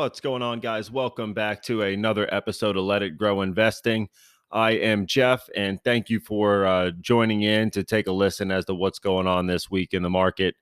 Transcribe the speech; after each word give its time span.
What's 0.00 0.18
going 0.18 0.40
on, 0.40 0.60
guys? 0.60 0.90
Welcome 0.90 1.34
back 1.34 1.62
to 1.64 1.82
another 1.82 2.26
episode 2.34 2.78
of 2.78 2.84
Let 2.84 3.02
It 3.02 3.18
Grow 3.18 3.42
Investing. 3.42 4.08
I 4.50 4.70
am 4.70 5.04
Jeff, 5.04 5.46
and 5.54 5.78
thank 5.84 6.08
you 6.08 6.20
for 6.20 6.64
uh, 6.64 6.92
joining 7.02 7.42
in 7.42 7.70
to 7.72 7.84
take 7.84 8.06
a 8.06 8.12
listen 8.12 8.50
as 8.50 8.64
to 8.64 8.74
what's 8.74 8.98
going 8.98 9.26
on 9.26 9.46
this 9.46 9.70
week 9.70 9.92
in 9.92 10.02
the 10.02 10.08
market. 10.08 10.56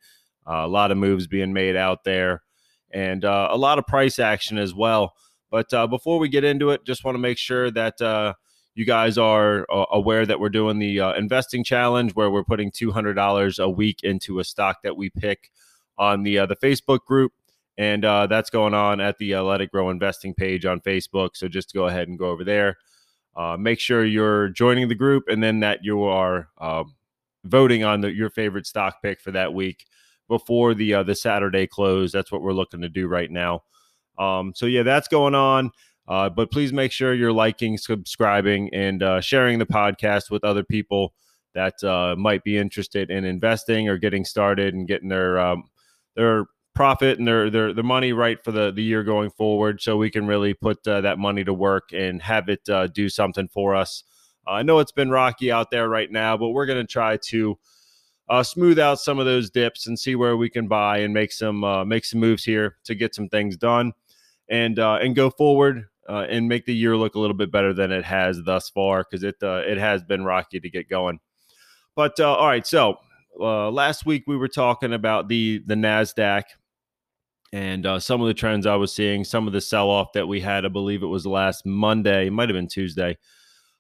Uh, 0.45 0.65
a 0.65 0.67
lot 0.67 0.91
of 0.91 0.99
moves 0.99 1.29
being 1.29 1.53
made 1.53 1.77
out 1.77 2.03
there, 2.03 2.43
and 2.91 3.25
uh, 3.25 3.47
a 3.53 3.57
lot 3.57 3.79
of 3.79 3.87
price 3.87 4.19
action 4.19 4.59
as 4.59 4.75
well. 4.75 5.15
But 5.53 5.73
uh, 5.73 5.87
before 5.87 6.19
we 6.19 6.29
get 6.29 6.43
into 6.43 6.71
it, 6.71 6.85
just 6.85 7.05
want 7.05 7.15
to 7.15 7.21
make 7.21 7.39
sure 7.39 7.71
that 7.71 8.03
uh, 8.03 8.35
you 8.75 8.85
guys 8.85 9.19
are 9.19 9.69
uh, 9.73 9.85
aware 9.93 10.27
that 10.27 10.41
we're 10.41 10.49
doing 10.49 10.81
the 10.81 10.99
investing 11.17 11.63
challenge 11.63 12.11
where 12.17 12.33
we're 12.33 12.43
putting 12.43 12.73
$200 12.73 13.59
a 13.61 13.71
week 13.71 14.01
into 14.03 14.41
a 14.41 14.45
stock 14.45 14.79
that 14.83 14.97
we 14.97 15.11
pick 15.11 15.53
on 15.97 16.25
the 16.25 16.39
the 16.39 16.57
Facebook 16.57 17.05
group 17.05 17.33
and 17.79 18.05
uh, 18.05 18.27
that's 18.27 18.51
going 18.51 18.75
on 18.75 19.01
at 19.01 19.17
the 19.19 19.35
uh, 19.35 19.43
Let 19.43 19.61
It 19.61 19.71
Grow 19.71 19.89
Investing 19.89 20.35
page 20.35 20.67
on 20.67 20.81
Facebook. 20.81 21.31
So 21.35 21.47
just 21.47 21.73
go 21.73 21.87
ahead 21.87 22.09
and 22.09 22.19
go 22.19 22.27
over 22.27 22.43
there. 22.43 22.77
Uh, 23.37 23.57
make 23.57 23.79
sure 23.79 24.05
you're 24.05 24.49
joining 24.49 24.89
the 24.89 24.97
group, 24.97 25.29
and 25.29 25.41
then 25.41 25.61
that 25.61 25.85
you 25.85 26.03
are 26.03 26.49
um, 26.59 26.97
voting 27.45 27.85
on 27.85 28.01
the, 28.01 28.13
your 28.13 28.31
favorite 28.31 28.67
stock 28.67 29.01
pick 29.01 29.21
for 29.21 29.31
that 29.31 29.55
week 29.55 29.87
before 30.29 30.75
the 30.75 30.93
uh, 30.93 31.03
the 31.05 31.15
Saturday 31.15 31.69
close. 31.69 32.11
That's 32.11 32.33
what 32.33 32.43
we're 32.43 32.53
looking 32.53 32.81
to 32.81 32.89
do 32.89 33.07
right 33.07 33.31
now. 33.31 33.63
Um, 34.19 34.53
so 34.57 34.67
yeah, 34.67 34.83
that's 34.83 35.07
going 35.07 35.37
on. 35.37 35.71
Uh, 36.09 36.29
but 36.29 36.51
please 36.51 36.73
make 36.73 36.91
sure 36.91 37.15
you're 37.15 37.33
liking, 37.33 37.79
subscribing, 37.79 38.75
and 38.75 39.03
uh, 39.03 39.21
sharing 39.21 39.59
the 39.61 39.67
podcast 39.67 40.31
with 40.31 40.43
other 40.43 40.65
people 40.65 41.13
that 41.55 41.75
might 42.19 42.43
be 42.43 42.57
interested 42.57 43.11
in 43.11 43.25
investing 43.25 43.89
or 43.89 43.99
getting 43.99 44.25
started 44.25 44.75
and 44.75 44.89
getting 44.89 45.09
their 45.09 45.39
um, 45.39 45.65
their 46.17 46.47
profit 46.79 47.19
and 47.19 47.27
their 47.27 47.51
their 47.51 47.73
the 47.73 47.83
money 47.83 48.13
right 48.13 48.43
for 48.45 48.53
the 48.53 48.71
the 48.71 48.85
year 48.85 49.03
going 49.03 49.31
forward, 49.31 49.83
so 49.83 49.97
we 49.97 50.09
can 50.09 50.29
really 50.29 50.55
put 50.55 50.87
uh, 50.87 51.01
that 51.01 51.19
money 51.19 51.43
to 51.43 51.53
work 51.53 51.91
and 51.93 52.23
have 52.23 52.49
it 52.49 52.69
uh, 52.69 52.87
do 52.87 53.09
something 53.09 53.49
for 53.49 53.75
us. 53.75 54.05
Uh, 54.47 54.53
I 54.53 54.63
know 54.63 54.79
it's 54.79 54.93
been 54.93 55.11
rocky 55.11 55.51
out 55.51 55.73
there 55.73 55.89
right 55.89 56.09
now, 56.09 56.37
but 56.37 56.51
we're 56.51 56.67
going 56.67 56.81
to 56.81 56.87
try 56.87 57.17
to 57.17 57.59
uh, 58.29 58.45
smooth 58.45 58.79
out 58.79 59.01
some 59.01 59.19
of 59.19 59.27
those 59.27 59.51
dips 59.51 59.89
and 59.89 59.99
see 59.99 60.15
where 60.15 60.37
we 60.37 60.49
can 60.49 60.69
buy 60.69 60.99
and 60.99 61.13
make 61.13 61.33
some 61.33 61.65
uh, 61.65 61.85
make 61.85 62.05
some 62.05 62.21
moves 62.21 62.45
here 62.45 62.77
to 62.85 62.95
get 62.95 63.13
some 63.13 63.29
things 63.29 63.57
done 63.57 63.93
and 64.49 64.79
uh, 64.79 64.99
and 65.03 65.17
go 65.17 65.31
forward. 65.31 65.87
and 66.09 66.47
make 66.49 66.65
the 66.65 66.77
year 66.77 66.97
look 66.97 67.17
a 67.17 67.19
little 67.19 67.37
bit 67.37 67.51
better 67.51 67.75
than 67.75 67.91
it 67.91 68.05
has 68.05 68.41
thus 68.45 68.71
far 68.71 69.03
because 69.03 69.25
it 69.25 69.35
it 69.43 69.79
has 69.79 70.05
been 70.05 70.25
rocky 70.25 70.61
to 70.61 70.71
get 70.71 70.89
going. 70.89 71.19
But 71.97 72.21
all 72.21 72.47
right, 72.47 72.65
so 72.65 73.01
last 73.37 74.07
week 74.07 74.29
we 74.29 74.37
were 74.37 74.47
talking 74.47 74.93
about 74.93 75.27
the 75.27 75.61
the 75.67 75.75
Nasdaq 75.75 76.45
and 77.53 77.87
uh, 77.87 77.99
some 77.99 78.21
of 78.21 78.27
the 78.27 78.35
trends 78.35 78.67
I 78.67 78.77
was 78.77 78.93
seeing, 78.93 79.25
some 79.25 79.47
of 79.47 79.53
the 79.53 79.61
sell 79.61 79.89
off 79.89 80.13
that 80.13 80.29
we 80.29 80.41
had, 80.41 80.65
I 80.65 80.69
believe 80.69 81.03
it 81.03 81.07
was 81.07 81.27
last 81.27 81.65
Monday, 81.65 82.27
it 82.27 82.33
might 82.33 82.49
have 82.49 82.57
been 82.57 82.69
Tuesday. 82.69 83.17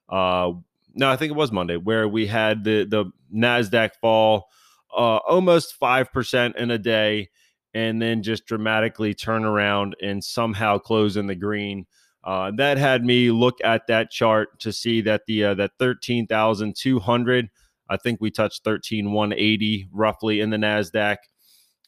Uh, 0.08 0.52
no, 0.94 1.10
I 1.10 1.16
think 1.16 1.30
it 1.30 1.36
was 1.36 1.52
Monday, 1.52 1.76
where 1.76 2.08
we 2.08 2.26
had 2.26 2.64
the 2.64 2.84
the 2.84 3.06
Nasdaq 3.34 3.90
fall 4.00 4.48
uh, 4.96 5.18
almost 5.18 5.74
five 5.74 6.10
percent 6.12 6.56
in 6.56 6.70
a 6.70 6.78
day, 6.78 7.28
and 7.74 8.00
then 8.00 8.22
just 8.22 8.46
dramatically 8.46 9.12
turn 9.14 9.44
around 9.44 9.96
and 10.02 10.24
somehow 10.24 10.78
close 10.78 11.16
in 11.16 11.26
the 11.26 11.34
green. 11.34 11.86
Uh, 12.24 12.50
that 12.56 12.78
had 12.78 13.04
me 13.04 13.30
look 13.30 13.58
at 13.62 13.86
that 13.86 14.10
chart 14.10 14.58
to 14.60 14.72
see 14.72 15.02
that 15.02 15.22
the 15.26 15.44
uh, 15.44 15.54
that 15.54 15.72
thirteen 15.78 16.26
thousand 16.26 16.74
two 16.74 16.98
hundred. 16.98 17.50
I 17.90 17.98
think 17.98 18.20
we 18.20 18.30
touched 18.30 18.64
thirteen 18.64 19.12
one 19.12 19.34
eighty 19.34 19.88
roughly 19.92 20.40
in 20.40 20.48
the 20.48 20.56
Nasdaq 20.56 21.18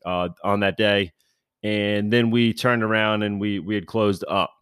uh, 0.05 0.29
on 0.45 0.61
that 0.61 0.77
day 0.77 1.13
and 1.63 2.13
then 2.13 2.31
we 2.31 2.53
turned 2.53 2.83
around 2.83 3.23
and 3.23 3.41
we 3.41 3.59
we 3.59 3.75
had 3.75 3.87
closed 3.87 4.25
up. 4.29 4.53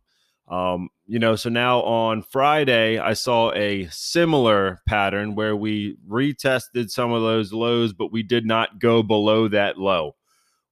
Um, 0.49 0.89
you 1.07 1.19
know, 1.19 1.37
so 1.37 1.51
now 1.51 1.83
on 1.83 2.23
Friday, 2.23 2.99
I 2.99 3.13
saw 3.13 3.53
a 3.53 3.87
similar 3.91 4.81
pattern 4.87 5.35
where 5.35 5.55
we 5.55 5.99
retested 6.09 6.91
some 6.91 7.13
of 7.13 7.23
those 7.23 7.53
lows, 7.53 7.93
but 7.93 8.13
we 8.13 8.23
did 8.23 8.47
not 8.47 8.81
go 8.81 9.03
below 9.03 9.49
that 9.49 9.79
low. 9.79 10.17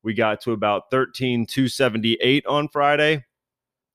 We 0.02 0.14
got 0.14 0.40
to 0.42 0.52
about 0.52 0.84
13,278 0.90 2.46
on 2.46 2.68
Friday, 2.68 3.24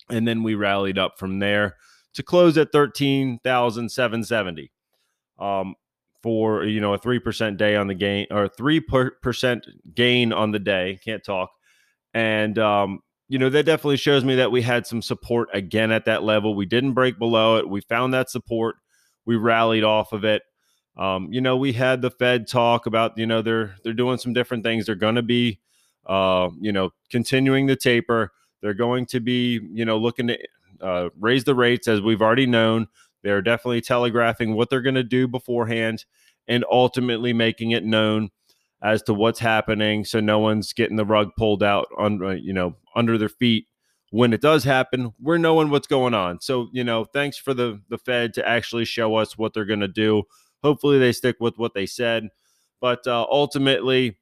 and 0.10 0.28
then 0.28 0.44
we 0.44 0.56
rallied 0.56 1.00
up 1.00 1.18
from 1.18 1.40
there 1.40 1.78
to 2.14 2.24
close 2.24 2.58
at 2.58 2.72
13,770. 2.72 4.72
Um, 5.40 5.76
for 6.22 6.66
you 6.66 6.80
know 6.80 6.94
a 6.94 7.00
three 7.00 7.20
percent 7.20 7.58
day 7.58 7.76
on 7.76 7.88
the 7.88 7.96
gain 7.96 8.28
or 8.30 8.48
three 8.48 8.80
percent 8.80 9.66
gain 9.96 10.32
on 10.32 10.52
the 10.52 10.60
day. 10.60 11.00
Can't 11.04 11.24
talk 11.24 11.50
and, 12.14 12.58
um, 12.60 13.00
you 13.28 13.40
know, 13.40 13.50
that 13.50 13.66
definitely 13.66 13.98
shows 13.98 14.26
me 14.26 14.36
that 14.36 14.52
we 14.52 14.62
had 14.62 14.86
some 14.86 15.02
support 15.02 15.50
again 15.54 15.92
at 15.92 16.06
that 16.06 16.24
level. 16.24 16.54
We 16.54 16.66
didn't 16.66 16.94
break 16.94 17.18
below 17.18 17.58
it. 17.58 17.70
We 17.70 17.82
found 17.82 18.14
that 18.14 18.30
support. 18.30 18.76
We 19.26 19.38
rallied 19.38 19.84
off 19.84 20.12
of 20.12 20.26
it. 20.26 20.44
Um, 20.98 21.30
you 21.32 21.40
know, 21.40 21.56
we 21.56 21.72
had 21.72 22.02
the 22.02 22.12
Fed 22.12 22.48
talk 22.48 22.86
about, 22.86 23.18
you 23.18 23.26
know, 23.26 23.42
they're 23.42 23.76
they're 23.84 23.94
doing 23.94 24.18
some 24.18 24.34
different 24.34 24.64
things. 24.64 24.86
They're 24.86 24.96
going 24.96 25.16
to 25.16 25.22
be, 25.22 25.60
uh, 26.06 26.50
you 26.60 26.74
know, 26.74 26.92
continuing 27.10 27.68
the 27.68 27.78
taper. 27.78 28.34
They're 28.62 28.74
going 28.74 29.06
to 29.08 29.22
be, 29.22 29.62
you 29.72 29.86
know, 29.86 29.98
looking 29.98 30.28
to 30.28 30.38
uh, 30.82 31.10
raise 31.18 31.46
the 31.46 31.56
rates 31.56 31.88
as 31.88 32.02
we've 32.02 32.22
already 32.22 32.46
known. 32.46 32.88
They're 33.24 33.42
definitely 33.42 33.82
telegraphing 33.82 34.56
what 34.56 34.70
they're 34.70 34.82
going 34.82 34.96
to 34.96 35.04
do 35.04 35.28
beforehand 35.28 36.06
and 36.48 36.66
ultimately 36.70 37.34
making 37.34 37.72
it 37.72 37.86
known 37.86 38.30
as 38.84 39.02
to 39.04 39.14
what's 39.14 39.40
happening 39.40 40.04
so 40.04 40.20
no 40.20 40.40
one's 40.40 40.74
getting 40.74 40.98
the 40.98 41.06
rug 41.06 41.30
pulled 41.38 41.62
out 41.62 41.88
on 41.98 42.24
uh, 42.24 42.30
you 42.30 42.54
know 42.54 42.76
under 42.96 43.18
their 43.18 43.30
feet 43.30 43.68
when 44.12 44.34
it 44.34 44.42
does 44.42 44.64
happen. 44.64 45.14
We're 45.20 45.38
knowing 45.38 45.70
what's 45.70 45.88
going 45.88 46.14
on. 46.14 46.40
So 46.42 46.70
you 46.72 46.84
know 46.84 47.06
thanks 47.06 47.38
for 47.38 47.54
the 47.54 47.82
the 47.90 47.98
fed 47.98 48.34
to 48.36 48.48
actually 48.48 48.86
show 48.86 49.16
us 49.16 49.38
what 49.38 49.54
they're 49.54 49.66
going 49.66 49.80
to 49.80 49.88
do. 49.88 50.24
Hopefully 50.64 51.00
they 51.00 51.12
stick 51.12 51.38
with 51.40 51.58
what 51.58 51.74
they 51.74 51.88
said. 51.88 52.30
But 52.80 53.08
uh, 53.08 53.26
ultimately 53.32 54.18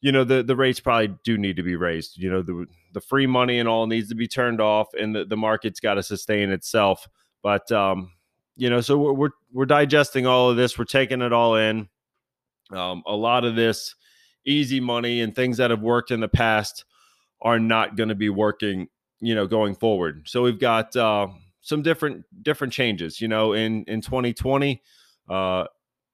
you 0.00 0.10
know 0.10 0.24
the 0.24 0.42
the 0.42 0.56
rates 0.56 0.80
probably 0.80 1.14
do 1.22 1.38
need 1.38 1.56
to 1.56 1.62
be 1.62 1.76
raised. 1.76 2.16
You 2.16 2.30
know 2.30 2.42
the 2.42 2.66
the 2.92 3.00
free 3.00 3.26
money 3.26 3.58
and 3.58 3.68
all 3.68 3.86
needs 3.86 4.08
to 4.08 4.14
be 4.14 4.28
turned 4.28 4.60
off 4.60 4.88
and 4.94 5.14
the, 5.14 5.24
the 5.24 5.36
market's 5.36 5.80
got 5.80 5.94
to 5.94 6.02
sustain 6.02 6.50
itself. 6.50 7.06
But 7.42 7.70
um 7.70 8.10
you 8.56 8.70
know 8.70 8.80
so 8.80 8.96
we're, 8.96 9.12
we're 9.12 9.30
we're 9.52 9.66
digesting 9.66 10.26
all 10.26 10.50
of 10.50 10.56
this. 10.56 10.78
We're 10.78 10.84
taking 10.86 11.22
it 11.22 11.32
all 11.32 11.56
in 11.56 11.88
um, 12.72 13.02
a 13.06 13.14
lot 13.14 13.44
of 13.44 13.56
this 13.56 13.94
easy 14.46 14.80
money 14.80 15.20
and 15.20 15.34
things 15.34 15.56
that 15.56 15.70
have 15.70 15.80
worked 15.80 16.10
in 16.10 16.20
the 16.20 16.28
past 16.28 16.84
are 17.40 17.58
not 17.58 17.96
going 17.96 18.08
to 18.08 18.14
be 18.14 18.28
working, 18.28 18.88
you 19.20 19.34
know, 19.34 19.46
going 19.46 19.74
forward. 19.74 20.28
So 20.28 20.42
we've 20.42 20.60
got 20.60 20.94
uh, 20.96 21.28
some 21.60 21.82
different 21.82 22.24
different 22.42 22.72
changes. 22.72 23.20
You 23.20 23.28
know, 23.28 23.52
in 23.52 23.84
in 23.84 24.00
2020, 24.00 24.82
uh, 25.28 25.64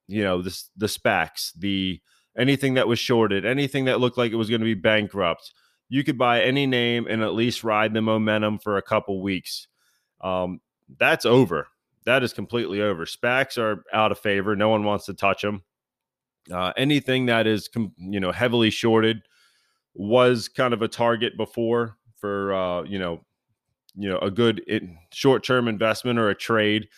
you 0.08 0.22
know, 0.22 0.42
the 0.42 0.62
the 0.76 0.86
SPACs, 0.86 1.52
the 1.56 2.00
anything 2.36 2.74
that 2.74 2.88
was 2.88 2.98
shorted, 2.98 3.44
anything 3.44 3.84
that 3.86 4.00
looked 4.00 4.18
like 4.18 4.32
it 4.32 4.36
was 4.36 4.48
going 4.48 4.60
to 4.60 4.64
be 4.64 4.74
bankrupt, 4.74 5.52
you 5.88 6.04
could 6.04 6.18
buy 6.18 6.42
any 6.42 6.66
name 6.66 7.06
and 7.08 7.22
at 7.22 7.34
least 7.34 7.64
ride 7.64 7.94
the 7.94 8.00
momentum 8.00 8.58
for 8.58 8.76
a 8.76 8.82
couple 8.82 9.22
weeks. 9.22 9.66
Um, 10.20 10.60
that's 10.98 11.24
over. 11.24 11.68
That 12.06 12.22
is 12.22 12.32
completely 12.32 12.80
over. 12.80 13.04
SPACs 13.04 13.58
are 13.58 13.84
out 13.92 14.12
of 14.12 14.18
favor. 14.18 14.56
No 14.56 14.68
one 14.68 14.84
wants 14.84 15.06
to 15.06 15.14
touch 15.14 15.42
them. 15.42 15.62
Uh, 16.50 16.72
anything 16.76 17.26
that 17.26 17.46
is 17.46 17.68
you 17.98 18.20
know 18.20 18.32
heavily 18.32 18.70
shorted 18.70 19.22
was 19.94 20.48
kind 20.48 20.72
of 20.74 20.82
a 20.82 20.88
target 20.88 21.36
before 21.36 21.96
for 22.16 22.52
uh, 22.54 22.82
you 22.82 22.98
know 22.98 23.20
you 23.96 24.08
know 24.08 24.18
a 24.18 24.30
good 24.30 24.62
short 25.12 25.44
term 25.44 25.68
investment 25.68 26.18
or 26.18 26.28
a 26.28 26.34
trade. 26.34 26.88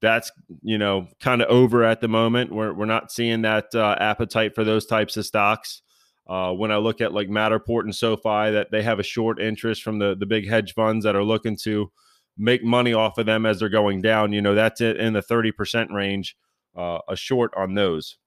That's 0.00 0.30
you 0.62 0.78
know 0.78 1.08
kind 1.20 1.42
of 1.42 1.48
over 1.48 1.84
at 1.84 2.00
the 2.00 2.08
moment. 2.08 2.52
We're 2.52 2.72
we're 2.72 2.86
not 2.86 3.10
seeing 3.10 3.42
that 3.42 3.74
uh, 3.74 3.96
appetite 3.98 4.54
for 4.54 4.64
those 4.64 4.86
types 4.86 5.16
of 5.16 5.26
stocks. 5.26 5.82
Uh, 6.28 6.52
when 6.52 6.70
I 6.70 6.76
look 6.76 7.00
at 7.00 7.14
like 7.14 7.28
Matterport 7.28 7.84
and 7.84 7.94
SoFi, 7.94 8.52
that 8.52 8.68
they 8.70 8.82
have 8.82 8.98
a 8.98 9.04
short 9.04 9.40
interest 9.40 9.82
from 9.82 9.98
the 9.98 10.14
the 10.14 10.26
big 10.26 10.48
hedge 10.48 10.74
funds 10.74 11.04
that 11.04 11.16
are 11.16 11.24
looking 11.24 11.56
to 11.64 11.90
make 12.36 12.62
money 12.62 12.92
off 12.92 13.18
of 13.18 13.26
them 13.26 13.44
as 13.46 13.58
they're 13.58 13.68
going 13.68 14.02
down. 14.02 14.32
You 14.32 14.42
know 14.42 14.54
that's 14.54 14.80
in 14.80 15.14
the 15.14 15.22
thirty 15.22 15.52
percent 15.52 15.90
range. 15.92 16.36
Uh, 16.76 17.00
a 17.08 17.16
short 17.16 17.52
on 17.56 17.74
those 17.74 18.18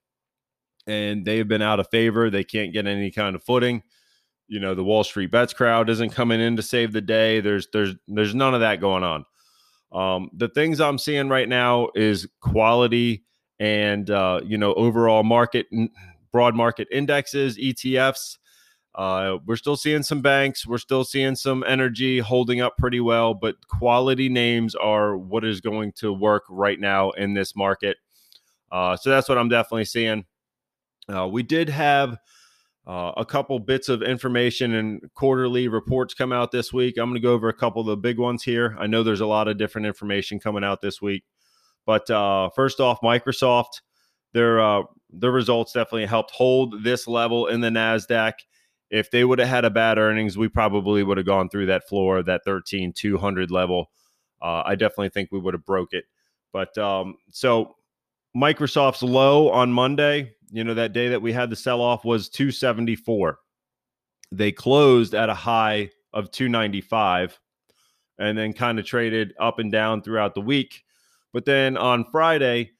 and 0.88 1.25
they 1.25 1.38
have 1.38 1.48
been 1.48 1.62
out 1.62 1.80
of 1.80 1.89
favor. 1.89 2.30
They 2.30 2.44
can't 2.44 2.74
get 2.74 2.88
any 2.88 3.12
kind 3.12 3.36
of 3.36 3.44
footing. 3.44 3.83
You 4.48 4.60
know, 4.60 4.75
the 4.75 4.83
Wall 4.83 5.04
Street 5.04 5.31
bets 5.31 5.54
crowd 5.54 5.89
isn't 5.89 6.10
coming 6.12 6.42
in 6.42 6.56
to 6.57 6.62
save 6.62 6.94
the 6.94 7.01
day. 7.01 7.39
There's 7.39 7.68
there's 7.72 7.95
there's 8.07 8.36
none 8.36 8.54
of 8.54 8.62
that 8.62 8.81
going 8.81 9.04
on. 9.04 9.25
Um, 9.92 10.30
the 10.33 10.50
things 10.50 10.80
I'm 10.80 10.98
seeing 10.98 11.30
right 11.30 11.48
now 11.48 11.89
is 11.95 12.28
quality 12.42 13.24
and 13.60 14.10
uh, 14.10 14.42
you 14.44 14.57
know 14.57 14.74
overall 14.74 15.24
market 15.24 15.68
broad 16.31 16.56
market 16.56 16.88
indexes, 16.92 17.57
ETFs. 17.57 18.38
Uh, 18.94 19.38
we're 19.45 19.56
still 19.56 19.77
seeing 19.77 20.04
some 20.04 20.22
banks. 20.22 20.68
We're 20.68 20.77
still 20.77 21.06
seeing 21.06 21.36
some 21.36 21.63
energy 21.66 22.19
holding 22.19 22.60
up 22.60 22.75
pretty 22.77 23.00
well, 23.00 23.34
but 23.34 23.56
quality 23.68 24.27
names 24.27 24.75
are 24.75 25.18
what 25.18 25.45
is 25.45 25.62
going 25.62 25.94
to 25.94 26.12
work 26.12 26.44
right 26.50 26.80
now 26.80 27.12
in 27.12 27.34
this 27.34 27.56
market. 27.56 27.98
Uh, 28.69 28.98
so 28.98 29.10
that's 29.10 29.30
what 29.30 29.38
I'm 29.38 29.50
definitely 29.50 29.86
seeing. 29.86 30.25
Uh, 31.09 31.27
we 31.27 31.44
did 31.44 31.69
have 31.69 32.18
uh, 32.88 33.12
a 33.18 33.25
couple 33.25 33.59
bits 33.59 33.89
of 33.89 34.01
information 34.01 34.74
and 34.74 35.01
quarterly 35.13 35.68
reports 35.68 36.13
come 36.13 36.31
out 36.31 36.51
this 36.51 36.74
week. 36.74 36.98
I'm 36.98 37.09
going 37.09 37.21
to 37.21 37.25
go 37.25 37.33
over 37.33 37.50
a 37.50 37.53
couple 37.53 37.81
of 37.81 37.88
the 37.88 37.98
big 37.98 38.18
ones 38.18 38.44
here. 38.44 38.75
I 38.80 38.88
know 38.88 39.03
there's 39.03 39.21
a 39.21 39.27
lot 39.27 39.48
of 39.48 39.57
different 39.57 39.88
information 39.88 40.39
coming 40.39 40.63
out 40.63 40.81
this 40.81 41.01
week, 41.01 41.24
but 41.86 42.09
uh, 42.09 42.50
first 42.56 42.80
off, 42.80 43.00
Microsoft, 43.01 43.81
their 44.33 44.59
uh, 44.59 44.83
their 45.12 45.31
results 45.31 45.74
definitely 45.74 46.06
helped 46.06 46.31
hold 46.31 46.83
this 46.83 47.07
level 47.07 47.48
in 47.48 47.62
the 47.62 47.69
Nasdaq. 47.69 48.33
If 48.89 49.12
they 49.12 49.24
would 49.24 49.39
have 49.39 49.48
had 49.48 49.65
a 49.65 49.69
bad 49.69 49.98
earnings, 49.98 50.38
we 50.38 50.48
probably 50.48 51.03
would 51.03 51.18
have 51.18 51.25
gone 51.25 51.50
through 51.50 51.68
that 51.68 51.88
floor, 51.88 52.24
that 52.24 52.42
13 52.45 52.94
200 52.94 53.51
level. 53.51 53.92
Uh, 54.42 54.63
I 54.65 54.75
definitely 54.75 55.09
think 55.09 55.31
we 55.31 55.39
would 55.39 55.53
have 55.53 55.65
broke 55.65 55.94
it. 55.94 56.06
But 56.51 56.77
um, 56.77 57.15
so 57.30 57.75
Microsoft's 58.36 59.03
low 59.03 59.50
on 59.50 59.71
Monday 59.71 60.33
you 60.51 60.63
know, 60.63 60.74
that 60.74 60.94
day 60.94 61.09
that 61.09 61.21
we 61.21 61.31
had 61.31 61.50
the 61.50 61.56
sell 61.56 61.81
off 61.81 62.03
was 62.03 62.30
274. 62.30 63.39
They 64.31 64.51
closed 64.51 65.15
at 65.15 65.30
a 65.30 65.33
high 65.33 65.92
of 66.13 66.31
295 66.31 67.39
and 68.19 68.38
then 68.38 68.53
kind 68.53 68.80
of 68.80 68.86
traded 68.86 69.33
up 69.39 69.59
and 69.59 69.71
down 69.71 70.01
throughout 70.01 70.36
the 70.36 70.42
week. 70.42 70.83
But 71.33 71.45
then 71.45 71.77
on 71.77 72.06
Friday, 72.12 72.71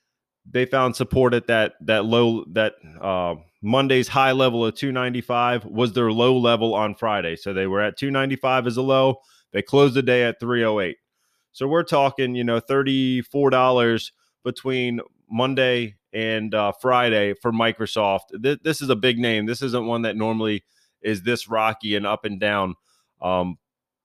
they 0.50 0.66
found 0.66 0.96
support 0.96 1.34
at 1.34 1.48
that 1.48 1.74
that 1.82 2.06
low 2.06 2.44
that 2.52 2.74
uh, 3.00 3.36
Monday's 3.62 4.08
high 4.08 4.32
level 4.32 4.66
of 4.66 4.76
295 4.76 5.66
was 5.66 5.94
their 5.94 6.12
low 6.12 6.38
level 6.38 6.74
on 6.74 6.96
Friday. 6.96 7.36
So 7.36 7.54
they 7.54 7.68
were 7.68 7.82
at 7.82 7.98
295 7.98 8.68
as 8.68 8.78
a 8.78 8.82
low. 8.82 9.18
They 9.54 9.62
closed 9.62 9.94
the 9.94 10.02
day 10.02 10.24
at 10.24 10.40
308. 10.40 10.98
So 11.52 11.68
we're 11.68 11.84
talking, 11.84 12.34
you 12.34 12.44
know, 12.44 12.60
$34 12.60 14.12
between 14.44 15.02
Monday 15.30 15.96
and 16.14 16.54
uh, 16.54 16.72
Friday 16.82 17.34
for 17.34 17.52
Microsoft. 17.52 18.42
Th- 18.42 18.60
this 18.64 18.82
is 18.82 18.90
a 18.90 18.96
big 18.96 19.18
name. 19.18 19.46
This 19.46 19.62
isn't 19.62 19.86
one 19.86 20.04
that 20.04 20.16
normally 20.16 20.64
is 21.02 21.24
this 21.24 21.48
rocky 21.48 21.96
and 21.96 22.06
up 22.06 22.26
and 22.26 22.40
down. 22.40 22.76
Um, 23.22 23.58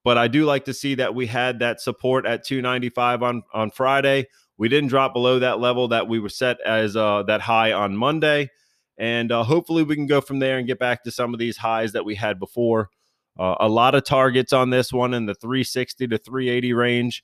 but 0.03 0.17
I 0.17 0.27
do 0.27 0.45
like 0.45 0.65
to 0.65 0.73
see 0.73 0.95
that 0.95 1.15
we 1.15 1.27
had 1.27 1.59
that 1.59 1.81
support 1.81 2.25
at 2.25 2.45
295 2.45 3.23
on 3.23 3.43
on 3.53 3.71
Friday. 3.71 4.27
We 4.57 4.69
didn't 4.69 4.89
drop 4.89 5.13
below 5.13 5.39
that 5.39 5.59
level 5.59 5.89
that 5.89 6.07
we 6.07 6.19
were 6.19 6.29
set 6.29 6.59
as 6.61 6.95
uh, 6.95 7.23
that 7.23 7.41
high 7.41 7.73
on 7.73 7.95
Monday, 7.95 8.49
and 8.97 9.31
uh, 9.31 9.43
hopefully 9.43 9.83
we 9.83 9.95
can 9.95 10.07
go 10.07 10.21
from 10.21 10.39
there 10.39 10.57
and 10.57 10.67
get 10.67 10.79
back 10.79 11.03
to 11.03 11.11
some 11.11 11.33
of 11.33 11.39
these 11.39 11.57
highs 11.57 11.91
that 11.91 12.05
we 12.05 12.15
had 12.15 12.39
before. 12.39 12.89
Uh, 13.37 13.55
a 13.59 13.69
lot 13.69 13.93
of 13.93 14.03
targets 14.03 14.51
on 14.51 14.71
this 14.71 14.91
one 14.91 15.13
in 15.13 15.25
the 15.27 15.35
360 15.35 16.07
to 16.07 16.17
380 16.17 16.73
range. 16.73 17.23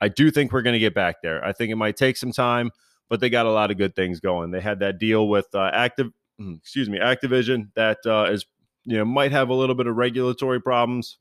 I 0.00 0.08
do 0.08 0.32
think 0.32 0.52
we're 0.52 0.62
going 0.62 0.72
to 0.72 0.80
get 0.80 0.94
back 0.94 1.16
there. 1.22 1.44
I 1.44 1.52
think 1.52 1.70
it 1.70 1.76
might 1.76 1.96
take 1.96 2.16
some 2.16 2.32
time 2.32 2.72
but 3.12 3.20
they 3.20 3.28
got 3.28 3.44
a 3.44 3.52
lot 3.52 3.70
of 3.70 3.76
good 3.76 3.94
things 3.94 4.20
going. 4.20 4.50
They 4.50 4.62
had 4.62 4.78
that 4.78 4.98
deal 4.98 5.28
with 5.28 5.46
uh, 5.54 5.70
Active, 5.74 6.10
mm, 6.40 6.56
excuse 6.56 6.88
me, 6.88 6.98
Activision 6.98 7.68
that 7.74 7.98
uh, 8.06 8.28
is 8.30 8.46
you 8.84 8.96
know 8.96 9.04
might 9.04 9.32
have 9.32 9.50
a 9.50 9.54
little 9.54 9.74
bit 9.74 9.86
of 9.86 9.96
regulatory 9.96 10.62
problems, 10.62 11.18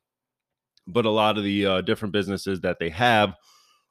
but 0.88 1.04
a 1.04 1.10
lot 1.10 1.38
of 1.38 1.44
the 1.44 1.66
uh, 1.66 1.82
different 1.82 2.14
businesses 2.14 2.62
that 2.62 2.80
they 2.80 2.88
have 2.92 3.36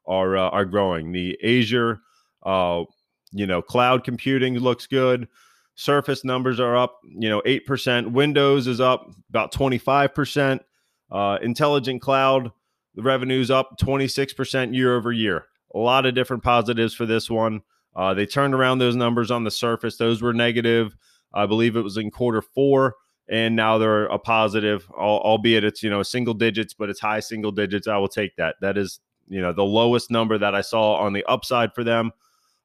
are 0.06 0.34
uh, 0.38 0.48
are 0.48 0.64
growing. 0.64 1.12
The 1.12 1.38
Azure, 1.44 2.00
uh, 2.42 2.84
you 3.32 3.46
know, 3.46 3.60
cloud 3.60 4.02
computing 4.02 4.58
looks 4.58 4.86
good. 4.86 5.28
Surface 5.74 6.24
numbers 6.24 6.58
are 6.58 6.78
up, 6.78 7.00
you 7.04 7.28
know, 7.28 7.42
eight 7.44 7.66
percent. 7.66 8.12
Windows 8.12 8.66
is 8.66 8.80
up 8.80 9.10
about 9.28 9.52
twenty 9.52 9.76
five 9.76 10.14
percent. 10.14 10.62
Uh, 11.10 11.36
intelligent 11.42 12.00
cloud, 12.00 12.50
the 12.94 13.02
revenue's 13.02 13.50
up 13.50 13.76
twenty 13.76 14.08
six 14.08 14.32
percent 14.32 14.72
year 14.72 14.96
over 14.96 15.12
year. 15.12 15.44
A 15.74 15.78
lot 15.78 16.06
of 16.06 16.14
different 16.14 16.42
positives 16.42 16.94
for 16.94 17.04
this 17.04 17.28
one. 17.28 17.60
Uh, 17.94 18.14
they 18.14 18.26
turned 18.26 18.54
around 18.54 18.78
those 18.78 18.96
numbers 18.96 19.30
on 19.30 19.44
the 19.44 19.50
surface. 19.50 19.96
Those 19.96 20.22
were 20.22 20.32
negative. 20.32 20.96
I 21.34 21.46
believe 21.46 21.76
it 21.76 21.82
was 21.82 21.96
in 21.96 22.10
quarter 22.10 22.42
four, 22.42 22.94
and 23.28 23.54
now 23.54 23.78
they're 23.78 24.06
a 24.06 24.18
positive, 24.18 24.88
albeit 24.90 25.64
it's 25.64 25.82
you 25.82 25.90
know 25.90 26.02
single 26.02 26.34
digits, 26.34 26.74
but 26.74 26.88
it's 26.88 27.00
high 27.00 27.20
single 27.20 27.52
digits. 27.52 27.88
I 27.88 27.98
will 27.98 28.08
take 28.08 28.36
that. 28.36 28.56
That 28.60 28.76
is 28.78 29.00
you 29.28 29.40
know 29.40 29.52
the 29.52 29.64
lowest 29.64 30.10
number 30.10 30.38
that 30.38 30.54
I 30.54 30.60
saw 30.60 30.94
on 30.94 31.12
the 31.12 31.24
upside 31.24 31.74
for 31.74 31.84
them. 31.84 32.12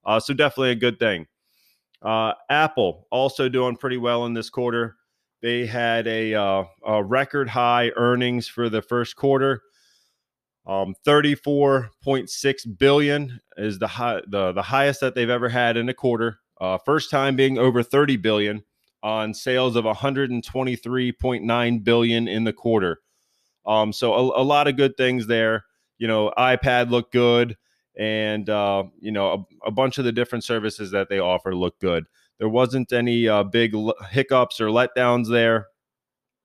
Uh, 0.06 0.20
so 0.20 0.34
definitely 0.34 0.72
a 0.72 0.76
good 0.76 1.00
thing. 1.00 1.28
Uh, 2.02 2.34
Apple 2.50 3.08
also 3.10 3.50
doing 3.50 3.76
pretty 3.76 3.98
well 3.98 4.26
in 4.26 4.34
this 4.34 4.50
quarter. 4.50 4.96
They 5.42 5.66
had 5.66 6.08
a, 6.08 6.34
uh, 6.34 6.64
a 6.86 7.04
record 7.04 7.50
high 7.50 7.92
earnings 7.96 8.48
for 8.48 8.70
the 8.70 8.82
first 8.82 9.16
quarter. 9.16 9.62
Um, 10.68 10.96
34.6 11.06 12.78
billion 12.78 13.40
is 13.58 13.78
the 13.78 13.88
high, 13.88 14.22
the 14.28 14.52
the 14.52 14.64
highest 14.64 15.00
that 15.02 15.14
they've 15.14 15.30
ever 15.30 15.50
had 15.50 15.78
in 15.78 15.90
a 15.90 15.94
quarter. 15.94 16.40
Uh, 16.60 16.78
first 16.78 17.12
time 17.12 17.36
being 17.36 17.58
over 17.58 17.84
30 17.84 18.18
billion 18.18 18.64
on 19.04 19.34
sales 19.34 19.76
of 19.76 19.86
123.9 19.86 21.84
billion 21.84 22.28
in 22.28 22.44
the 22.46 22.54
quarter. 22.54 23.02
Um, 23.66 23.94
so 23.94 24.14
a, 24.14 24.42
a, 24.42 24.44
lot 24.44 24.68
of 24.68 24.78
good 24.78 24.98
things 24.98 25.28
there. 25.28 25.66
You 25.98 26.08
know, 26.08 26.32
iPad 26.38 26.90
looked 26.90 27.14
good, 27.14 27.58
and 27.98 28.50
uh, 28.50 28.86
you 29.00 29.12
know 29.12 29.46
a, 29.64 29.68
a, 29.68 29.72
bunch 29.72 29.98
of 29.98 30.06
the 30.06 30.12
different 30.12 30.44
services 30.44 30.92
that 30.92 31.10
they 31.10 31.20
offer 31.20 31.56
look 31.56 31.80
good. 31.80 32.06
There 32.40 32.50
wasn't 32.50 32.92
any 32.92 33.28
uh, 33.28 33.44
big 33.44 33.76
hiccups 34.10 34.60
or 34.60 34.68
letdowns 34.68 35.30
there, 35.30 35.68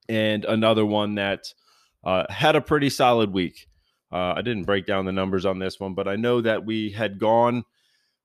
and 0.07 0.45
another 0.45 0.85
one 0.85 1.15
that 1.15 1.53
uh, 2.03 2.25
had 2.29 2.55
a 2.55 2.61
pretty 2.61 2.89
solid 2.89 3.33
week. 3.33 3.67
Uh, 4.11 4.33
I 4.35 4.41
didn't 4.41 4.63
break 4.63 4.85
down 4.85 5.05
the 5.05 5.11
numbers 5.11 5.45
on 5.45 5.59
this 5.59 5.79
one, 5.79 5.93
but 5.93 6.07
I 6.07 6.15
know 6.15 6.41
that 6.41 6.65
we 6.65 6.91
had 6.91 7.17
gone. 7.17 7.63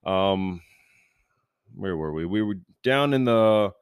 Um, 0.04 0.60
where 1.74 1.96
were 1.96 2.12
we? 2.12 2.24
We 2.24 2.42
were 2.42 2.56
down 2.82 3.14
in 3.14 3.24
the 3.24 3.72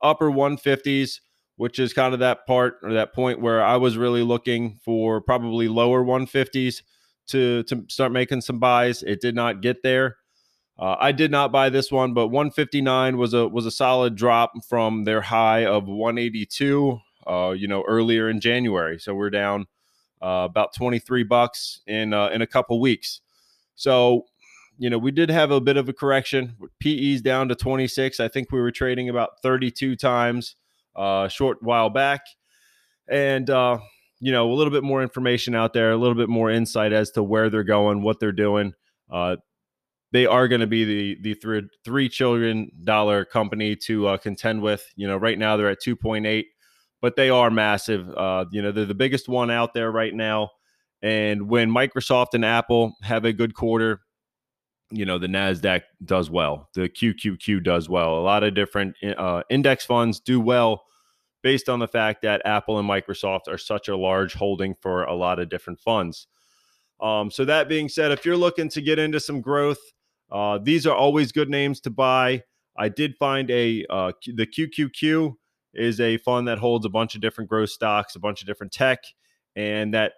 upper 0.00 0.30
150s, 0.30 1.20
which 1.56 1.78
is 1.78 1.92
kind 1.92 2.14
of 2.14 2.20
that 2.20 2.46
part 2.46 2.78
or 2.82 2.92
that 2.94 3.14
point 3.14 3.40
where 3.40 3.62
I 3.62 3.76
was 3.76 3.96
really 3.96 4.22
looking 4.22 4.80
for 4.84 5.20
probably 5.20 5.68
lower 5.68 6.04
150s 6.04 6.82
to 7.28 7.62
to 7.64 7.84
start 7.88 8.10
making 8.12 8.40
some 8.40 8.58
buys. 8.58 9.02
It 9.02 9.20
did 9.20 9.34
not 9.34 9.60
get 9.60 9.82
there. 9.82 10.16
Uh, 10.78 10.96
I 10.98 11.12
did 11.12 11.30
not 11.30 11.52
buy 11.52 11.68
this 11.68 11.92
one, 11.92 12.14
but 12.14 12.28
159 12.28 13.16
was 13.16 13.34
a 13.34 13.46
was 13.46 13.66
a 13.66 13.70
solid 13.70 14.16
drop 14.16 14.52
from 14.68 15.04
their 15.04 15.20
high 15.20 15.64
of 15.64 15.86
182. 15.86 16.98
Uh, 17.24 17.54
you 17.56 17.68
know, 17.68 17.84
earlier 17.86 18.28
in 18.28 18.40
January, 18.40 18.98
so 18.98 19.14
we're 19.14 19.30
down 19.30 19.66
uh, 20.22 20.46
about 20.48 20.74
23 20.74 21.24
bucks 21.24 21.80
in 21.86 22.12
uh, 22.14 22.28
in 22.28 22.42
a 22.42 22.46
couple 22.46 22.80
weeks. 22.80 23.20
So, 23.74 24.26
you 24.78 24.88
know, 24.88 24.98
we 24.98 25.10
did 25.10 25.30
have 25.30 25.50
a 25.50 25.60
bit 25.60 25.76
of 25.76 25.88
a 25.88 25.92
correction. 25.92 26.56
PE's 26.80 27.20
down 27.20 27.48
to 27.48 27.54
26. 27.54 28.20
I 28.20 28.28
think 28.28 28.52
we 28.52 28.60
were 28.60 28.70
trading 28.70 29.08
about 29.08 29.42
32 29.42 29.96
times 29.96 30.56
uh, 30.96 31.24
a 31.26 31.30
short 31.30 31.58
while 31.62 31.90
back, 31.90 32.20
and 33.08 33.48
uh, 33.50 33.78
you 34.20 34.30
know, 34.30 34.50
a 34.50 34.54
little 34.54 34.70
bit 34.70 34.84
more 34.84 35.02
information 35.02 35.54
out 35.54 35.72
there, 35.72 35.90
a 35.90 35.96
little 35.96 36.14
bit 36.14 36.28
more 36.28 36.50
insight 36.50 36.92
as 36.92 37.10
to 37.12 37.22
where 37.22 37.50
they're 37.50 37.64
going, 37.64 38.02
what 38.02 38.20
they're 38.20 38.30
doing. 38.30 38.74
Uh, 39.10 39.36
they 40.12 40.26
are 40.26 40.46
going 40.46 40.60
to 40.60 40.66
be 40.66 40.84
the 40.84 41.16
the 41.22 41.34
three 41.34 41.62
three 41.84 42.08
trillion 42.08 42.70
dollar 42.84 43.24
company 43.24 43.74
to 43.76 44.06
uh, 44.08 44.16
contend 44.18 44.62
with. 44.62 44.86
You 44.94 45.08
know, 45.08 45.16
right 45.16 45.38
now 45.38 45.56
they're 45.56 45.70
at 45.70 45.82
2.8 45.82 46.44
but 47.02 47.16
they 47.16 47.28
are 47.28 47.50
massive. 47.50 48.08
Uh, 48.16 48.46
you 48.50 48.62
know, 48.62 48.72
they're 48.72 48.86
the 48.86 48.94
biggest 48.94 49.28
one 49.28 49.50
out 49.50 49.74
there 49.74 49.90
right 49.90 50.14
now. 50.14 50.50
And 51.02 51.48
when 51.48 51.68
Microsoft 51.68 52.28
and 52.32 52.44
Apple 52.44 52.94
have 53.02 53.24
a 53.24 53.32
good 53.32 53.54
quarter, 53.54 54.00
you 54.92 55.04
know, 55.04 55.18
the 55.18 55.26
NASDAQ 55.26 55.82
does 56.04 56.30
well. 56.30 56.68
The 56.74 56.88
QQQ 56.88 57.64
does 57.64 57.88
well. 57.88 58.18
A 58.18 58.20
lot 58.20 58.44
of 58.44 58.54
different 58.54 58.94
uh, 59.02 59.42
index 59.50 59.84
funds 59.84 60.20
do 60.20 60.40
well 60.40 60.84
based 61.42 61.68
on 61.68 61.80
the 61.80 61.88
fact 61.88 62.22
that 62.22 62.40
Apple 62.44 62.78
and 62.78 62.88
Microsoft 62.88 63.48
are 63.48 63.58
such 63.58 63.88
a 63.88 63.96
large 63.96 64.34
holding 64.34 64.76
for 64.80 65.02
a 65.04 65.14
lot 65.14 65.40
of 65.40 65.48
different 65.48 65.80
funds. 65.80 66.28
Um, 67.00 67.32
so, 67.32 67.44
that 67.46 67.68
being 67.68 67.88
said, 67.88 68.12
if 68.12 68.24
you're 68.24 68.36
looking 68.36 68.68
to 68.68 68.80
get 68.80 69.00
into 69.00 69.18
some 69.18 69.40
growth, 69.40 69.80
uh, 70.30 70.58
these 70.62 70.86
are 70.86 70.94
always 70.94 71.32
good 71.32 71.50
names 71.50 71.80
to 71.80 71.90
buy. 71.90 72.44
I 72.76 72.88
did 72.88 73.16
find 73.18 73.50
a 73.50 73.84
uh, 73.90 74.12
the 74.26 74.46
QQQ 74.46 75.34
is 75.74 76.00
a 76.00 76.18
fund 76.18 76.48
that 76.48 76.58
holds 76.58 76.86
a 76.86 76.90
bunch 76.90 77.14
of 77.14 77.20
different 77.20 77.50
growth 77.50 77.70
stocks, 77.70 78.14
a 78.14 78.20
bunch 78.20 78.40
of 78.40 78.46
different 78.46 78.72
tech, 78.72 79.00
and 79.56 79.94
that 79.94 80.12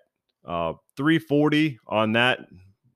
uh, 0.45 0.75
340 0.97 1.79
on 1.87 2.13
that 2.13 2.41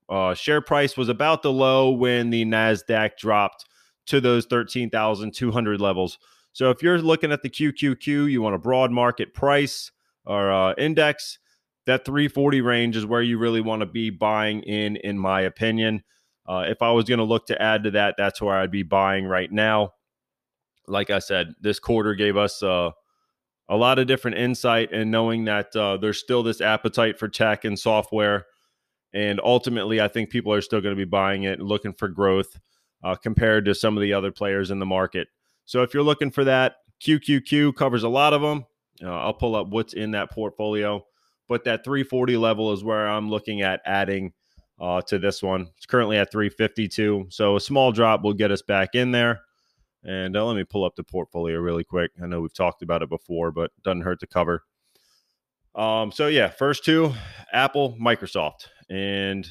uh, 0.09 0.33
share 0.33 0.61
price 0.61 0.97
was 0.97 1.09
about 1.09 1.41
the 1.41 1.51
low 1.51 1.91
when 1.91 2.29
the 2.29 2.45
Nasdaq 2.45 3.17
dropped 3.17 3.65
to 4.07 4.19
those 4.19 4.45
13,200 4.45 5.79
levels. 5.79 6.17
So 6.51 6.71
if 6.71 6.81
you're 6.81 6.97
looking 6.97 7.31
at 7.31 7.43
the 7.43 7.49
QQQ, 7.49 8.31
you 8.31 8.41
want 8.41 8.55
a 8.55 8.59
broad 8.59 8.91
market 8.91 9.33
price 9.33 9.91
or 10.25 10.51
uh, 10.51 10.73
index, 10.77 11.37
that 11.85 12.05
340 12.05 12.61
range 12.61 12.95
is 12.95 13.05
where 13.05 13.21
you 13.21 13.37
really 13.37 13.61
want 13.61 13.81
to 13.81 13.85
be 13.85 14.09
buying 14.09 14.61
in, 14.63 14.95
in 14.97 15.17
my 15.17 15.41
opinion. 15.41 16.03
Uh, 16.47 16.65
if 16.67 16.81
I 16.81 16.91
was 16.91 17.05
going 17.05 17.19
to 17.19 17.23
look 17.23 17.45
to 17.47 17.61
add 17.61 17.83
to 17.83 17.91
that, 17.91 18.15
that's 18.17 18.41
where 18.41 18.57
I'd 18.57 18.71
be 18.71 18.83
buying 18.83 19.25
right 19.25 19.51
now. 19.51 19.93
Like 20.89 21.09
I 21.09 21.19
said, 21.19 21.53
this 21.61 21.79
quarter 21.79 22.15
gave 22.15 22.37
us 22.37 22.61
uh, 22.63 22.91
a 23.69 23.77
lot 23.77 23.99
of 23.99 24.07
different 24.07 24.37
insight 24.37 24.91
and 24.91 25.11
knowing 25.11 25.45
that 25.45 25.75
uh, 25.75 25.97
there's 25.97 26.19
still 26.19 26.43
this 26.43 26.61
appetite 26.61 27.19
for 27.19 27.27
tech 27.27 27.65
and 27.65 27.77
software. 27.77 28.45
And 29.13 29.39
ultimately, 29.43 30.01
I 30.01 30.07
think 30.07 30.29
people 30.29 30.53
are 30.53 30.61
still 30.61 30.81
going 30.81 30.95
to 30.95 30.99
be 30.99 31.09
buying 31.09 31.43
it 31.43 31.59
and 31.59 31.67
looking 31.67 31.93
for 31.93 32.07
growth 32.07 32.59
uh, 33.03 33.15
compared 33.15 33.65
to 33.65 33.75
some 33.75 33.97
of 33.97 34.01
the 34.01 34.13
other 34.13 34.31
players 34.31 34.71
in 34.71 34.79
the 34.79 34.85
market. 34.85 35.27
So 35.65 35.83
if 35.83 35.93
you're 35.93 36.03
looking 36.03 36.31
for 36.31 36.43
that, 36.45 36.77
QQQ 37.01 37.75
covers 37.75 38.03
a 38.03 38.09
lot 38.09 38.33
of 38.33 38.41
them. 38.41 38.65
Uh, 39.03 39.17
I'll 39.17 39.33
pull 39.33 39.55
up 39.55 39.67
what's 39.67 39.93
in 39.93 40.11
that 40.11 40.31
portfolio, 40.31 41.05
but 41.47 41.63
that 41.63 41.85
340 41.85 42.37
level 42.37 42.73
is 42.73 42.83
where 42.83 43.07
I'm 43.07 43.29
looking 43.29 43.61
at 43.61 43.81
adding 43.85 44.33
uh, 44.79 45.01
to 45.03 45.19
this 45.19 45.41
one. 45.41 45.69
It's 45.77 45.85
currently 45.85 46.17
at 46.17 46.31
352, 46.31 47.27
so 47.29 47.55
a 47.55 47.61
small 47.61 47.91
drop 47.91 48.23
will 48.23 48.33
get 48.33 48.51
us 48.51 48.61
back 48.61 48.95
in 48.95 49.11
there. 49.11 49.41
And 50.09 50.35
uh, 50.35 50.43
let 50.43 50.55
me 50.55 50.63
pull 50.63 50.85
up 50.85 50.95
the 50.95 51.03
portfolio 51.03 51.59
really 51.59 51.83
quick. 51.83 52.09
I 52.21 52.25
know 52.25 52.41
we've 52.41 52.51
talked 52.51 52.81
about 52.81 53.03
it 53.03 53.09
before, 53.09 53.51
but 53.51 53.69
doesn't 53.83 54.01
hurt 54.01 54.19
to 54.21 54.27
cover. 54.27 54.63
Um, 55.75 56.11
so 56.11 56.25
yeah, 56.25 56.49
first 56.49 56.83
two, 56.83 57.13
Apple, 57.53 57.95
Microsoft, 58.01 58.69
and 58.89 59.47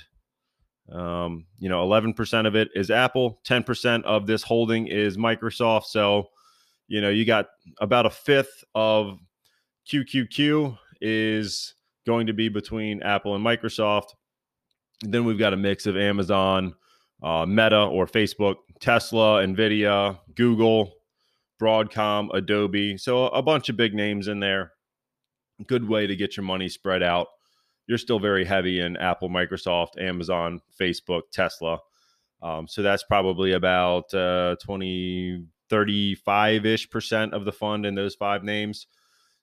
um, 0.91 1.47
you 1.61 1.69
know, 1.69 1.87
11% 1.87 2.49
of 2.49 2.57
it 2.57 2.71
is 2.75 2.91
Apple, 2.91 3.41
10% 3.47 4.03
of 4.03 4.27
this 4.27 4.43
holding 4.43 4.89
is 4.89 5.17
Microsoft. 5.17 5.85
So, 5.85 6.31
you 6.89 7.01
know, 7.01 7.11
you 7.11 7.25
got 7.25 7.47
about 7.81 8.07
a 8.07 8.11
fifth 8.11 8.65
of 8.75 9.21
QQQ 9.89 10.77
is 11.01 11.75
going 12.05 12.27
to 12.27 12.33
be 12.33 12.49
between 12.49 13.01
Apple 13.03 13.37
and 13.37 13.45
Microsoft. 13.45 14.09
Then 15.03 15.25
we've 15.25 15.39
got 15.39 15.53
a 15.53 15.57
mix 15.57 15.87
of 15.87 15.97
Amazon, 15.97 16.75
uh, 17.23 17.47
Meta 17.47 17.85
or 17.85 18.07
Facebook, 18.07 18.57
Tesla, 18.81 19.45
Nvidia, 19.45 20.19
Google, 20.35 20.95
Broadcom, 21.61 22.29
Adobe. 22.33 22.97
So 22.97 23.27
a 23.27 23.43
bunch 23.43 23.69
of 23.69 23.77
big 23.77 23.95
names 23.95 24.29
in 24.29 24.41
there. 24.41 24.73
Good 25.67 25.89
way 25.89 26.07
to 26.07 26.17
get 26.17 26.37
your 26.37 26.45
money 26.45 26.69
spread 26.69 27.03
out. 27.03 27.29
You're 27.87 27.99
still 27.99 28.21
very 28.21 28.45
heavy 28.45 28.81
in 28.81 28.97
Apple, 28.97 29.29
Microsoft, 29.29 30.01
Amazon, 30.01 30.61
Facebook, 30.79 31.23
Tesla. 31.33 31.81
Um, 32.43 32.69
so 32.69 32.83
that's 32.83 33.03
probably 33.03 33.53
about 33.53 34.13
uh, 34.15 34.57
20, 34.63 35.47
35 35.69 36.67
ish 36.67 36.91
percent 36.91 37.35
of 37.35 37.45
the 37.45 37.53
fund 37.53 37.85
in 37.87 37.95
those 37.95 38.15
five 38.15 38.45
names. 38.45 38.87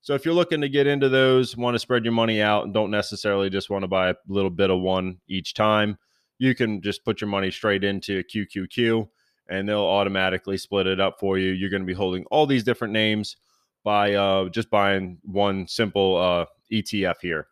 So 0.01 0.13
if 0.13 0.23
you're 0.23 0.35
looking 0.35 0.61
to 0.61 0.69
get 0.69 0.87
into 0.87 1.09
those, 1.09 1.57
want 1.57 1.73
to 1.73 1.79
spread 1.79 2.05
your 2.05 2.13
money 2.13 2.41
out 2.41 2.63
and 2.63 2.73
don't 2.73 2.91
necessarily 2.91 3.49
just 3.49 3.69
want 3.69 3.83
to 3.83 3.87
buy 3.87 4.09
a 4.09 4.15
little 4.27 4.51
bit 4.51 4.69
of 4.69 4.79
one 4.79 5.17
each 5.27 5.55
time, 5.55 5.97
you 6.37 6.53
can 6.53 6.81
just 6.81 7.03
put 7.03 7.21
your 7.21 7.27
money 7.27 7.49
straight 7.49 7.83
into 7.83 8.23
QQQ 8.23 9.07
and 9.49 9.67
they'll 9.67 9.79
automatically 9.79 10.57
split 10.57 10.87
it 10.87 10.99
up 10.99 11.19
for 11.19 11.37
you. 11.37 11.51
You're 11.51 11.69
going 11.69 11.81
to 11.81 11.87
be 11.87 11.93
holding 11.93 12.25
all 12.25 12.45
these 12.45 12.63
different 12.63 12.93
names 12.93 13.37
by 13.83 14.13
uh, 14.13 14.49
just 14.49 14.69
buying 14.69 15.19
one 15.23 15.67
simple 15.67 16.17
uh, 16.17 16.45
ETF 16.71 17.15
here. 17.21 17.47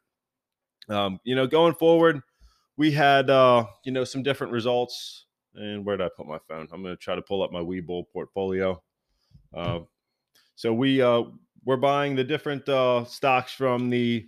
Um, 0.90 1.20
you 1.24 1.36
know, 1.36 1.48
going 1.48 1.76
forward, 1.76 2.22
we 2.78 2.92
had 2.92 3.30
uh, 3.30 3.66
you 3.84 3.92
know 3.92 4.04
some 4.04 4.24
different 4.24 4.52
results. 4.54 5.26
And 5.56 5.86
where 5.86 5.96
did 5.98 6.06
I 6.06 6.10
put 6.18 6.28
my 6.28 6.40
phone? 6.48 6.68
I'm 6.74 6.82
going 6.82 6.96
to 6.96 7.02
try 7.02 7.14
to 7.14 7.22
pull 7.22 7.44
up 7.44 7.52
my 7.52 7.60
Webull 7.60 8.06
portfolio. 8.12 8.82
Uh, 9.54 9.82
so 10.56 10.74
we 10.74 11.02
uh, 11.02 11.24
we're 11.66 11.78
buying 11.78 12.16
the 12.16 12.24
different 12.24 12.68
uh, 12.68 13.06
stocks 13.06 13.54
from 13.54 13.90
the 13.90 14.28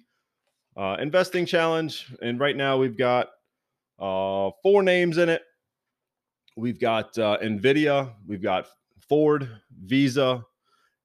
uh, 0.78 0.98
investing 1.00 1.46
challenge, 1.46 2.14
and 2.22 2.40
right 2.40 2.56
now 2.56 2.78
we've 2.78 2.98
got 2.98 3.30
uh, 4.00 4.52
four 4.62 4.84
names 4.84 5.18
in 5.18 5.30
it. 5.30 5.42
We've 6.56 6.80
got 6.80 7.18
uh, 7.18 7.38
Nvidia, 7.44 8.14
we've 8.28 8.42
got 8.42 8.68
Ford, 9.10 9.50
Visa, 9.84 10.46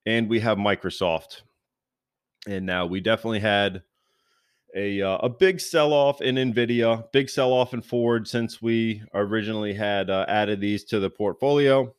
and 0.06 0.28
we 0.28 0.40
have 0.40 0.58
Microsoft. 0.58 1.42
And 2.46 2.64
now 2.64 2.86
we 2.86 3.00
definitely 3.00 3.40
had 3.40 3.82
a 4.74 5.02
uh, 5.02 5.18
a 5.18 5.28
big 5.28 5.60
sell 5.60 5.92
off 5.92 6.20
in 6.22 6.36
Nvidia, 6.36 7.10
big 7.12 7.28
sell 7.28 7.52
off 7.52 7.74
in 7.74 7.82
Ford 7.82 8.28
since 8.28 8.62
we 8.62 9.02
originally 9.12 9.74
had 9.74 10.08
uh, 10.08 10.24
added 10.28 10.60
these 10.60 10.84
to 10.84 11.00
the 11.00 11.10
portfolio. 11.10 11.92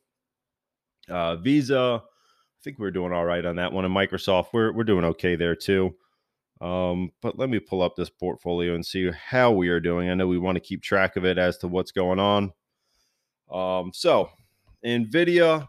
Uh, 1.08 1.36
Visa 1.36 2.02
I 2.62 2.64
think 2.64 2.78
we're 2.78 2.92
doing 2.92 3.12
all 3.12 3.24
right 3.24 3.44
on 3.44 3.56
that 3.56 3.72
one. 3.72 3.84
And 3.84 3.94
Microsoft, 3.94 4.48
we're 4.52 4.72
we're 4.72 4.84
doing 4.84 5.04
okay 5.06 5.34
there 5.34 5.56
too. 5.56 5.96
Um, 6.60 7.10
but 7.20 7.36
let 7.36 7.50
me 7.50 7.58
pull 7.58 7.82
up 7.82 7.96
this 7.96 8.08
portfolio 8.08 8.76
and 8.76 8.86
see 8.86 9.10
how 9.10 9.50
we 9.50 9.68
are 9.68 9.80
doing. 9.80 10.08
I 10.08 10.14
know 10.14 10.28
we 10.28 10.38
want 10.38 10.54
to 10.54 10.60
keep 10.60 10.80
track 10.80 11.16
of 11.16 11.24
it 11.24 11.38
as 11.38 11.58
to 11.58 11.68
what's 11.68 11.90
going 11.90 12.20
on. 12.20 12.52
Um, 13.52 13.92
so 13.94 14.30
Nvidia, 14.84 15.68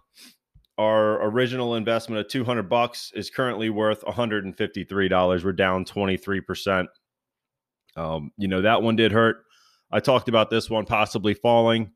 our 0.78 1.24
original 1.26 1.76
investment 1.76 2.20
of 2.20 2.28
200 2.30 2.64
bucks 2.64 3.12
is 3.16 3.30
currently 3.30 3.70
worth 3.70 4.02
$153. 4.04 5.44
We're 5.44 5.52
down 5.52 5.86
23%. 5.86 6.88
Um, 7.96 8.32
you 8.38 8.48
know, 8.48 8.62
that 8.62 8.82
one 8.82 8.96
did 8.96 9.12
hurt. 9.12 9.44
I 9.92 10.00
talked 10.00 10.30
about 10.30 10.50
this 10.50 10.70
one 10.70 10.86
possibly 10.86 11.36
falling. 11.36 11.92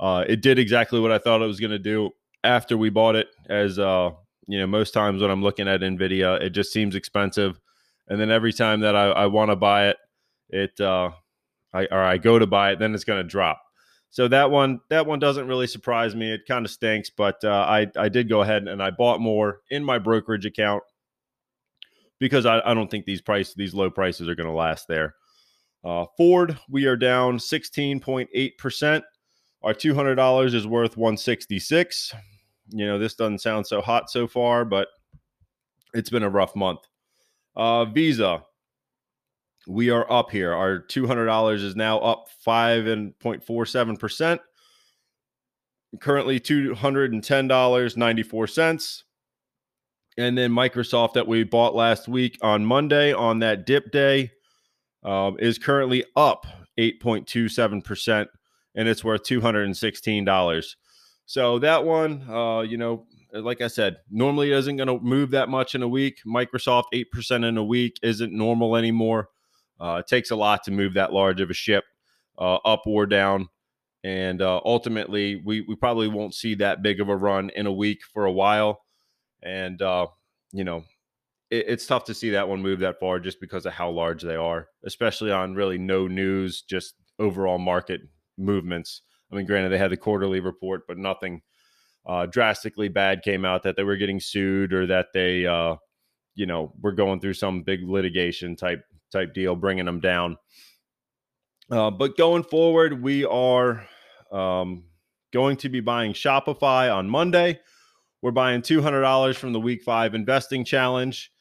Uh, 0.00 0.24
it 0.26 0.40
did 0.40 0.58
exactly 0.58 1.00
what 1.00 1.12
I 1.12 1.18
thought 1.18 1.42
it 1.42 1.46
was 1.46 1.60
going 1.60 1.72
to 1.72 1.78
do 1.78 2.10
after 2.44 2.76
we 2.76 2.88
bought 2.88 3.14
it 3.14 3.28
as 3.48 3.78
uh, 3.78 4.10
you 4.46 4.58
know, 4.58 4.66
most 4.66 4.92
times 4.92 5.22
when 5.22 5.30
I'm 5.30 5.42
looking 5.42 5.68
at 5.68 5.80
Nvidia, 5.80 6.40
it 6.40 6.50
just 6.50 6.72
seems 6.72 6.94
expensive, 6.94 7.60
and 8.08 8.20
then 8.20 8.30
every 8.30 8.52
time 8.52 8.80
that 8.80 8.96
I, 8.96 9.10
I 9.10 9.26
want 9.26 9.50
to 9.50 9.56
buy 9.56 9.88
it, 9.88 9.96
it 10.50 10.80
uh, 10.80 11.10
I 11.72 11.86
or 11.90 12.00
I 12.00 12.18
go 12.18 12.38
to 12.38 12.46
buy 12.46 12.72
it, 12.72 12.78
then 12.78 12.94
it's 12.94 13.04
going 13.04 13.22
to 13.22 13.28
drop. 13.28 13.62
So 14.12 14.28
that 14.28 14.50
one 14.50 14.80
that 14.88 15.06
one 15.06 15.18
doesn't 15.18 15.48
really 15.48 15.66
surprise 15.66 16.14
me. 16.14 16.30
It 16.30 16.42
kind 16.46 16.64
of 16.64 16.70
stinks, 16.70 17.10
but 17.10 17.42
uh, 17.42 17.66
I 17.68 17.88
I 17.96 18.08
did 18.08 18.28
go 18.28 18.42
ahead 18.42 18.68
and 18.68 18.80
I 18.80 18.90
bought 18.90 19.20
more 19.20 19.62
in 19.70 19.84
my 19.84 19.98
brokerage 19.98 20.46
account 20.46 20.84
because 22.20 22.46
I, 22.46 22.60
I 22.60 22.74
don't 22.74 22.90
think 22.90 23.04
these 23.04 23.20
price 23.20 23.54
these 23.54 23.74
low 23.74 23.90
prices 23.90 24.28
are 24.28 24.36
going 24.36 24.48
to 24.48 24.54
last 24.54 24.86
there. 24.86 25.16
Uh, 25.84 26.06
Ford, 26.16 26.56
we 26.68 26.86
are 26.86 26.96
down 26.96 27.38
16.8 27.38 28.58
percent. 28.58 29.04
Our 29.62 29.74
two 29.74 29.94
hundred 29.94 30.14
dollars 30.14 30.54
is 30.54 30.66
worth 30.66 30.96
166 30.96 32.14
you 32.72 32.86
know, 32.86 32.98
this 32.98 33.14
doesn't 33.14 33.40
sound 33.40 33.66
so 33.66 33.80
hot 33.80 34.10
so 34.10 34.26
far, 34.26 34.64
but 34.64 34.88
it's 35.94 36.10
been 36.10 36.22
a 36.22 36.30
rough 36.30 36.56
month. 36.56 36.80
Uh, 37.54 37.84
Visa, 37.84 38.42
we 39.66 39.90
are 39.90 40.10
up 40.10 40.30
here. 40.30 40.52
Our 40.52 40.78
$200 40.80 41.62
is 41.62 41.76
now 41.76 41.98
up 41.98 42.28
5.47%. 42.46 44.38
Currently 46.00 46.40
$210.94. 46.40 49.02
And 50.18 50.36
then 50.36 50.50
Microsoft 50.50 51.14
that 51.14 51.26
we 51.26 51.42
bought 51.44 51.74
last 51.74 52.06
week 52.08 52.36
on 52.42 52.66
Monday 52.66 53.14
on 53.14 53.38
that 53.38 53.64
dip 53.66 53.90
day 53.92 54.32
um, 55.04 55.36
is 55.38 55.58
currently 55.58 56.04
up 56.16 56.46
8.27%, 56.78 58.26
and 58.74 58.88
it's 58.88 59.04
worth 59.04 59.22
$216. 59.22 60.74
So 61.26 61.58
that 61.60 61.84
one, 61.84 62.28
uh, 62.28 62.60
you 62.60 62.76
know, 62.76 63.06
like 63.32 63.62
I 63.62 63.68
said, 63.68 63.96
normally 64.10 64.52
isn't 64.52 64.76
going 64.76 64.88
to 64.88 65.00
move 65.00 65.30
that 65.30 65.48
much 65.48 65.74
in 65.74 65.82
a 65.82 65.88
week. 65.88 66.18
Microsoft, 66.26 66.84
8% 66.92 67.48
in 67.48 67.56
a 67.56 67.64
week 67.64 67.98
isn't 68.02 68.32
normal 68.32 68.76
anymore. 68.76 69.30
Uh, 69.82 69.96
it 69.96 70.06
takes 70.06 70.30
a 70.30 70.36
lot 70.36 70.62
to 70.64 70.70
move 70.70 70.94
that 70.94 71.12
large 71.12 71.40
of 71.40 71.50
a 71.50 71.54
ship 71.54 71.84
uh, 72.38 72.56
up 72.64 72.82
or 72.86 73.04
down. 73.04 73.48
And 74.04 74.40
uh, 74.40 74.60
ultimately, 74.64 75.42
we, 75.44 75.62
we 75.62 75.74
probably 75.74 76.08
won't 76.08 76.34
see 76.34 76.54
that 76.56 76.82
big 76.82 77.00
of 77.00 77.08
a 77.08 77.16
run 77.16 77.50
in 77.50 77.66
a 77.66 77.72
week 77.72 78.00
for 78.12 78.24
a 78.24 78.32
while. 78.32 78.82
And, 79.42 79.82
uh, 79.82 80.06
you 80.52 80.64
know, 80.64 80.84
it, 81.50 81.66
it's 81.68 81.86
tough 81.86 82.04
to 82.04 82.14
see 82.14 82.30
that 82.30 82.48
one 82.48 82.62
move 82.62 82.80
that 82.80 83.00
far 83.00 83.18
just 83.18 83.40
because 83.40 83.66
of 83.66 83.72
how 83.72 83.90
large 83.90 84.22
they 84.22 84.36
are, 84.36 84.68
especially 84.84 85.32
on 85.32 85.54
really 85.54 85.78
no 85.78 86.06
news, 86.06 86.62
just 86.62 86.94
overall 87.18 87.58
market 87.58 88.02
movements. 88.38 89.02
I 89.32 89.36
mean, 89.36 89.46
granted, 89.46 89.70
they 89.70 89.78
had 89.78 89.90
the 89.90 89.96
quarterly 89.96 90.40
report, 90.40 90.82
but 90.86 90.98
nothing 90.98 91.42
uh, 92.06 92.26
drastically 92.26 92.88
bad 92.88 93.22
came 93.22 93.44
out 93.44 93.62
that 93.64 93.76
they 93.76 93.84
were 93.84 93.96
getting 93.96 94.20
sued 94.20 94.72
or 94.72 94.86
that 94.86 95.06
they, 95.12 95.46
uh, 95.46 95.76
you 96.34 96.46
know, 96.46 96.72
were 96.80 96.92
going 96.92 97.20
through 97.20 97.34
some 97.34 97.62
big 97.62 97.88
litigation 97.88 98.56
type 98.56 98.84
type 99.12 99.34
deal, 99.34 99.54
bringing 99.54 99.84
them 99.84 100.00
down. 100.00 100.36
Uh, 101.70 101.90
but 101.90 102.16
going 102.16 102.42
forward, 102.42 103.02
we 103.02 103.24
are 103.24 103.86
um, 104.30 104.84
going 105.32 105.56
to 105.58 105.68
be 105.68 105.80
buying 105.80 106.12
Shopify 106.12 106.94
on 106.94 107.08
Monday. 107.08 107.60
We're 108.20 108.30
buying 108.30 108.62
$200 108.62 109.36
from 109.36 109.52
the 109.52 109.60
week 109.60 109.82
five 109.82 110.14
investing 110.14 110.64
challenge 110.64 111.32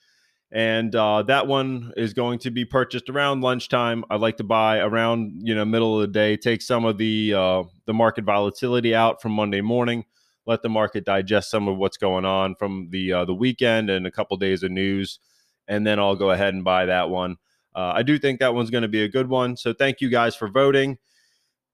and 0.52 0.94
uh, 0.96 1.24
that 1.24 1.48
one 1.48 1.94
is 1.96 2.14
going 2.14 2.40
to 2.40 2.52
be 2.52 2.66
purchased 2.66 3.10
around 3.10 3.42
lunchtime. 3.42 4.04
I 4.10 4.18
like 4.18 4.38
to 4.38 4.44
buy 4.44 4.80
around 4.80 5.42
you 5.44 5.56
know 5.56 5.64
middle 5.64 5.96
of 5.96 6.02
the 6.02 6.14
day, 6.14 6.36
take 6.36 6.62
some 6.62 6.84
of 6.84 6.98
the 6.98 7.34
uh, 7.34 7.64
the 7.86 7.94
market 7.94 8.26
volatility 8.26 8.94
out 8.94 9.22
from 9.22 9.32
Monday 9.32 9.62
morning, 9.62 10.04
let 10.46 10.62
the 10.62 10.70
market 10.70 11.06
digest 11.06 11.50
some 11.50 11.68
of 11.68 11.78
what's 11.78 11.98
going 11.98 12.26
on 12.26 12.56
from 12.56 12.90
the 12.92 13.14
uh, 13.14 13.26
the 13.26 13.34
weekend 13.34 13.90
and 13.90 14.06
a 14.06 14.12
couple 14.12 14.36
days 14.36 14.62
of 14.62 14.72
news, 14.72 15.20
and 15.68 15.88
then 15.88 16.00
I'll 16.00 16.18
go 16.18 16.32
ahead 16.32 16.54
and 16.54 16.66
buy 16.66 16.86
that 16.86 17.10
one. 17.10 17.38
Uh, 17.76 17.94
I 17.96 18.04
do 18.04 18.20
think 18.20 18.40
that 18.40 18.54
one's 18.54 18.70
going 18.70 18.82
to 18.82 18.88
be 18.88 19.04
a 19.04 19.10
good 19.10 19.30
one. 19.30 19.56
So 19.56 19.74
thank 19.74 20.02
you 20.02 20.10
guys 20.10 20.36
for 20.36 20.50
voting. 20.50 20.98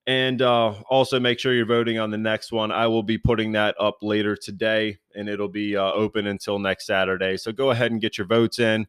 And 0.06 0.42
uh, 0.42 0.74
also 0.90 1.20
make 1.20 1.38
sure 1.38 1.54
you're 1.54 1.66
voting 1.66 2.00
on 2.00 2.12
the 2.12 2.18
next 2.18 2.54
one. 2.54 2.72
I 2.72 2.88
will 2.88 3.04
be 3.04 3.18
putting 3.18 3.52
that 3.54 3.76
up 3.78 3.98
later 4.02 4.38
today, 4.38 5.00
and 5.16 5.28
it'll 5.28 5.50
be 5.50 5.76
uh, 5.76 5.92
open 5.92 6.28
until 6.28 6.60
next 6.60 6.86
Saturday. 6.86 7.36
So 7.36 7.52
go 7.52 7.72
ahead 7.72 7.92
and 7.92 8.00
get 8.00 8.18
your 8.18 8.26
votes 8.26 8.60
in, 8.60 8.88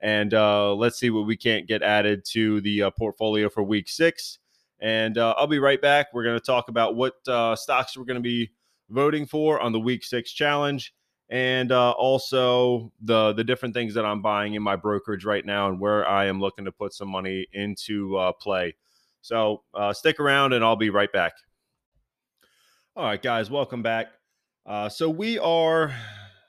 and 0.00 0.34
uh, 0.34 0.74
let's 0.74 0.98
see 0.98 1.10
what 1.10 1.24
we 1.24 1.36
can't 1.36 1.68
get 1.68 1.82
added 1.82 2.24
to 2.32 2.60
the 2.62 2.82
uh, 2.82 2.90
portfolio 2.90 3.48
for 3.48 3.62
week 3.62 3.88
six. 3.88 4.40
And 4.80 5.18
uh, 5.18 5.34
I'll 5.38 5.46
be 5.46 5.60
right 5.60 5.80
back. 5.80 6.08
We're 6.12 6.24
going 6.24 6.38
to 6.38 6.44
talk 6.44 6.68
about 6.68 6.96
what 6.96 7.14
stocks 7.56 7.96
we're 7.96 8.04
going 8.04 8.16
to 8.16 8.20
be 8.20 8.50
voting 8.90 9.24
for 9.24 9.60
on 9.60 9.70
the 9.70 9.80
week 9.80 10.02
six 10.02 10.32
challenge 10.32 10.92
and 11.28 11.72
uh, 11.72 11.90
also 11.92 12.92
the 13.00 13.32
the 13.32 13.44
different 13.44 13.74
things 13.74 13.94
that 13.94 14.04
I'm 14.04 14.22
buying 14.22 14.54
in 14.54 14.62
my 14.62 14.76
brokerage 14.76 15.24
right 15.24 15.44
now 15.44 15.68
and 15.68 15.80
where 15.80 16.06
I 16.06 16.26
am 16.26 16.40
looking 16.40 16.64
to 16.66 16.72
put 16.72 16.92
some 16.92 17.08
money 17.08 17.46
into 17.52 18.16
uh, 18.16 18.32
play. 18.32 18.74
So 19.22 19.64
uh, 19.74 19.92
stick 19.92 20.20
around 20.20 20.52
and 20.52 20.64
I'll 20.64 20.76
be 20.76 20.90
right 20.90 21.12
back. 21.12 21.32
All 22.94 23.04
right, 23.04 23.20
guys, 23.20 23.50
welcome 23.50 23.82
back. 23.82 24.06
Uh, 24.64 24.88
so 24.88 25.10
we 25.10 25.38
are 25.38 25.92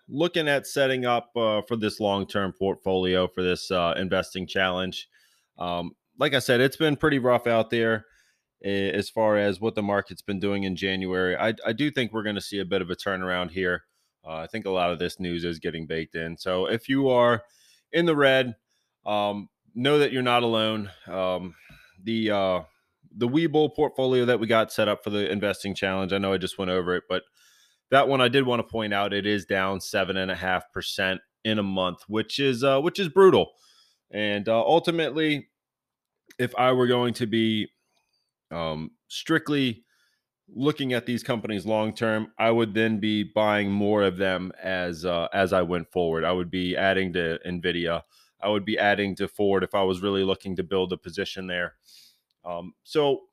looking 0.07 0.47
at 0.47 0.65
setting 0.65 1.05
up 1.05 1.35
uh, 1.35 1.61
for 1.67 1.75
this 1.75 1.99
long 1.99 2.27
term 2.27 2.53
portfolio 2.53 3.27
for 3.27 3.43
this 3.43 3.71
uh, 3.71 3.95
investing 3.97 4.47
challenge. 4.47 5.07
Um, 5.57 5.91
like 6.19 6.33
I 6.33 6.39
said, 6.39 6.61
it's 6.61 6.77
been 6.77 6.95
pretty 6.95 7.19
rough 7.19 7.47
out 7.47 7.69
there 7.69 8.05
as 8.63 9.09
far 9.09 9.37
as 9.37 9.59
what 9.59 9.75
the 9.75 9.83
market's 9.83 10.21
been 10.21 10.39
doing 10.39 10.63
in 10.63 10.75
January. 10.75 11.35
I, 11.35 11.53
I 11.65 11.73
do 11.73 11.91
think 11.91 12.11
we're 12.11 12.23
going 12.23 12.35
to 12.35 12.41
see 12.41 12.59
a 12.59 12.65
bit 12.65 12.81
of 12.81 12.89
a 12.89 12.95
turnaround 12.95 13.51
here. 13.51 13.83
Uh, 14.27 14.35
I 14.35 14.47
think 14.47 14.65
a 14.65 14.71
lot 14.71 14.91
of 14.91 14.99
this 14.99 15.19
news 15.19 15.45
is 15.45 15.59
getting 15.59 15.87
baked 15.87 16.15
in. 16.15 16.37
So 16.37 16.65
if 16.65 16.89
you 16.89 17.09
are 17.09 17.43
in 17.93 18.05
the 18.05 18.15
red, 18.15 18.55
um, 19.05 19.47
know 19.73 19.99
that 19.99 20.11
you're 20.11 20.21
not 20.21 20.43
alone. 20.43 20.91
Um, 21.07 21.55
the 22.03 22.31
uh, 22.31 22.61
the 23.15 23.27
Webull 23.27 23.73
portfolio 23.73 24.25
that 24.25 24.39
we 24.39 24.47
got 24.47 24.71
set 24.71 24.87
up 24.87 25.03
for 25.03 25.09
the 25.09 25.31
investing 25.31 25.73
challenge. 25.73 26.11
I 26.11 26.17
know 26.17 26.33
I 26.33 26.37
just 26.37 26.57
went 26.57 26.71
over 26.71 26.95
it, 26.95 27.03
but 27.07 27.23
that 27.89 28.07
one 28.09 28.19
I 28.19 28.27
did 28.27 28.45
want 28.45 28.59
to 28.59 28.71
point 28.71 28.93
out. 28.93 29.13
It 29.13 29.25
is 29.25 29.45
down 29.45 29.79
seven 29.79 30.17
and 30.17 30.29
a 30.29 30.35
half 30.35 30.71
percent 30.73 31.21
in 31.45 31.57
a 31.57 31.63
month, 31.63 31.99
which 32.07 32.39
is 32.39 32.63
uh, 32.63 32.81
which 32.81 32.99
is 32.99 33.07
brutal. 33.07 33.51
And 34.11 34.47
uh, 34.49 34.59
ultimately, 34.59 35.47
if 36.37 36.53
I 36.55 36.73
were 36.73 36.87
going 36.87 37.13
to 37.15 37.27
be 37.27 37.69
um, 38.51 38.91
strictly 39.07 39.85
looking 40.53 40.93
at 40.93 41.05
these 41.05 41.23
companies 41.23 41.65
long 41.65 41.93
term, 41.93 42.31
I 42.37 42.51
would 42.51 42.73
then 42.73 42.99
be 42.99 43.23
buying 43.23 43.71
more 43.71 44.03
of 44.03 44.17
them 44.17 44.51
as 44.61 45.05
uh, 45.05 45.27
as 45.33 45.53
I 45.53 45.61
went 45.61 45.91
forward. 45.91 46.23
I 46.23 46.31
would 46.31 46.49
be 46.49 46.75
adding 46.75 47.13
to 47.13 47.39
Nvidia. 47.45 48.03
I 48.41 48.49
would 48.49 48.65
be 48.65 48.77
adding 48.77 49.15
to 49.15 49.27
Ford 49.27 49.63
if 49.63 49.73
I 49.73 49.83
was 49.83 50.01
really 50.01 50.23
looking 50.23 50.55
to 50.57 50.63
build 50.63 50.93
a 50.93 50.97
position 50.97 51.47
there. 51.47 51.73
Um, 52.45 52.73
so 52.83 53.23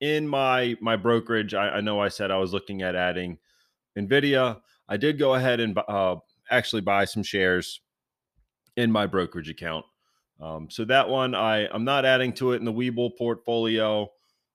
in 0.00 0.26
my 0.26 0.76
my 0.80 0.96
brokerage, 0.96 1.54
I, 1.54 1.68
I, 1.68 1.80
know 1.80 2.00
I 2.00 2.08
said 2.08 2.30
I 2.30 2.38
was 2.38 2.52
looking 2.52 2.82
at 2.82 2.94
adding 2.94 3.38
Nvidia. 3.98 4.60
I 4.88 4.96
did 4.96 5.18
go 5.18 5.34
ahead 5.34 5.60
and 5.60 5.78
uh, 5.88 6.16
actually 6.50 6.82
buy 6.82 7.04
some 7.04 7.22
shares 7.22 7.80
in 8.76 8.90
my 8.90 9.06
brokerage 9.06 9.50
account. 9.50 9.84
Um, 10.40 10.68
so 10.70 10.84
that 10.86 11.08
one 11.08 11.34
I 11.34 11.68
I'm 11.68 11.84
not 11.84 12.04
adding 12.04 12.32
to 12.34 12.52
it 12.52 12.56
in 12.56 12.64
the 12.64 12.72
Webull 12.72 13.16
portfolio. 13.18 14.10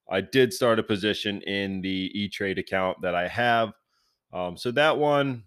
I 0.09 0.21
did 0.21 0.53
start 0.53 0.79
a 0.79 0.83
position 0.83 1.41
in 1.41 1.81
the 1.81 2.11
E 2.13 2.29
Trade 2.29 2.59
account 2.59 3.01
that 3.01 3.15
I 3.15 3.27
have. 3.27 3.73
Um, 4.31 4.57
so 4.57 4.71
that 4.71 4.97
one 4.97 5.43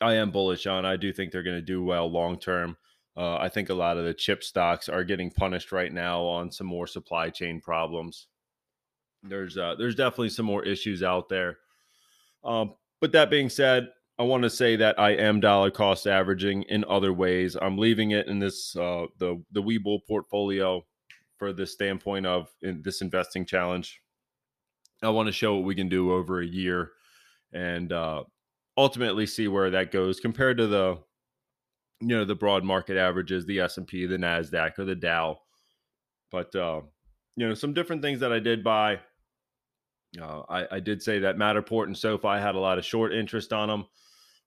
I 0.00 0.14
am 0.14 0.30
bullish 0.30 0.66
on. 0.66 0.84
I 0.84 0.96
do 0.96 1.12
think 1.12 1.30
they're 1.30 1.42
going 1.42 1.56
to 1.56 1.62
do 1.62 1.82
well 1.82 2.10
long 2.10 2.38
term. 2.38 2.76
Uh, 3.16 3.36
I 3.36 3.48
think 3.48 3.68
a 3.68 3.74
lot 3.74 3.98
of 3.98 4.04
the 4.04 4.14
chip 4.14 4.42
stocks 4.42 4.88
are 4.88 5.04
getting 5.04 5.30
punished 5.30 5.72
right 5.72 5.92
now 5.92 6.22
on 6.22 6.50
some 6.50 6.66
more 6.66 6.86
supply 6.86 7.28
chain 7.28 7.60
problems. 7.60 8.28
There's 9.22 9.58
uh, 9.58 9.74
there's 9.78 9.94
definitely 9.94 10.30
some 10.30 10.46
more 10.46 10.64
issues 10.64 11.02
out 11.02 11.28
there. 11.28 11.58
Um, 12.42 12.74
but 13.00 13.12
that 13.12 13.30
being 13.30 13.50
said, 13.50 13.88
I 14.18 14.22
want 14.22 14.44
to 14.44 14.50
say 14.50 14.76
that 14.76 14.98
I 14.98 15.10
am 15.10 15.40
dollar 15.40 15.70
cost 15.70 16.06
averaging 16.06 16.62
in 16.64 16.84
other 16.88 17.12
ways. 17.12 17.56
I'm 17.60 17.76
leaving 17.76 18.12
it 18.12 18.28
in 18.28 18.38
this 18.38 18.74
uh, 18.76 19.06
the 19.18 19.42
the 19.52 19.62
Webull 19.62 20.00
portfolio 20.06 20.84
for 21.40 21.54
the 21.54 21.66
standpoint 21.66 22.26
of 22.26 22.48
in 22.60 22.82
this 22.82 23.00
investing 23.00 23.46
challenge. 23.46 24.02
I 25.02 25.08
want 25.08 25.26
to 25.26 25.32
show 25.32 25.54
what 25.54 25.64
we 25.64 25.74
can 25.74 25.88
do 25.88 26.12
over 26.12 26.38
a 26.38 26.46
year 26.46 26.90
and 27.50 27.90
uh, 27.90 28.24
ultimately 28.76 29.24
see 29.26 29.48
where 29.48 29.70
that 29.70 29.90
goes 29.90 30.20
compared 30.20 30.58
to 30.58 30.66
the 30.66 30.98
you 32.02 32.08
know 32.08 32.26
the 32.26 32.34
broad 32.34 32.62
market 32.62 32.98
averages, 32.98 33.46
the 33.46 33.60
S 33.60 33.78
and 33.78 33.86
P, 33.86 34.04
the 34.04 34.18
Nasdaq, 34.18 34.78
or 34.78 34.84
the 34.84 34.94
Dow. 34.94 35.38
But 36.30 36.54
uh, 36.54 36.82
you 37.36 37.48
know 37.48 37.54
some 37.54 37.72
different 37.72 38.02
things 38.02 38.20
that 38.20 38.32
I 38.32 38.38
did 38.38 38.62
buy. 38.62 39.00
Uh, 40.20 40.42
I, 40.46 40.76
I 40.76 40.80
did 40.80 41.02
say 41.02 41.20
that 41.20 41.38
Matterport 41.38 41.84
and 41.84 41.96
SoFi 41.96 42.38
had 42.38 42.54
a 42.54 42.60
lot 42.60 42.76
of 42.76 42.84
short 42.84 43.14
interest 43.14 43.52
on 43.54 43.68
them. 43.68 43.86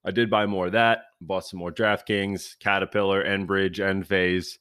I 0.04 0.12
did 0.12 0.30
buy 0.30 0.46
more 0.46 0.66
of 0.66 0.72
that. 0.72 1.06
Bought 1.20 1.46
some 1.46 1.58
more 1.58 1.72
DraftKings, 1.72 2.58
Caterpillar, 2.60 3.24
Enbridge, 3.24 3.78
Enphase. 3.78 4.58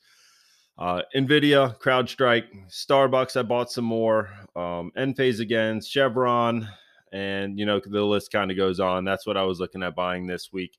Uh, 0.78 1.02
Nvidia, 1.16 1.78
CrowdStrike, 1.80 2.68
Starbucks. 2.70 3.38
I 3.38 3.44
bought 3.44 3.72
some 3.72 3.86
more. 3.86 4.30
Um, 4.56 4.92
Enphase 4.98 5.40
again, 5.40 5.80
Chevron, 5.82 6.68
and 7.12 7.60
you 7.60 7.66
know 7.66 7.80
the 7.86 8.04
list 8.04 8.32
kind 8.32 8.50
of 8.50 8.58
goes 8.58 8.80
on. 8.80 9.06
That's 9.06 9.28
what 9.28 9.38
I 9.38 9.44
was 9.44 9.60
looking 9.60 9.84
at 9.84 9.96
buying 9.96 10.26
this 10.26 10.52
week. 10.52 10.78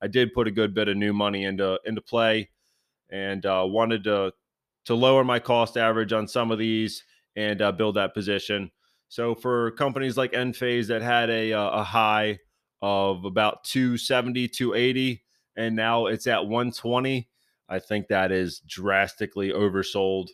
I 0.00 0.06
did 0.06 0.32
put 0.32 0.48
a 0.48 0.52
good 0.52 0.74
bit 0.74 0.88
of 0.88 0.96
new 0.96 1.12
money 1.12 1.44
into 1.44 1.78
into 1.84 2.00
play, 2.00 2.50
and 3.10 3.44
uh, 3.44 3.64
wanted 3.66 4.04
to 4.04 4.32
to 4.84 4.94
lower 4.94 5.24
my 5.24 5.40
cost 5.40 5.76
average 5.76 6.12
on 6.12 6.28
some 6.28 6.50
of 6.52 6.58
these 6.58 7.02
and 7.34 7.60
uh, 7.62 7.72
build 7.72 7.96
that 7.96 8.14
position. 8.14 8.70
So 9.08 9.34
for 9.34 9.72
companies 9.72 10.16
like 10.16 10.32
Enphase 10.32 10.86
that 10.86 11.02
had 11.02 11.30
a 11.30 11.52
uh, 11.52 11.80
a 11.80 11.82
high 11.82 12.38
of 12.80 13.24
about 13.24 13.64
270, 13.64 14.48
280, 14.48 15.22
and 15.56 15.74
now 15.74 16.06
it's 16.06 16.28
at 16.28 16.46
120 16.46 17.28
I 17.72 17.78
think 17.78 18.08
that 18.08 18.30
is 18.30 18.60
drastically 18.66 19.50
oversold. 19.50 20.28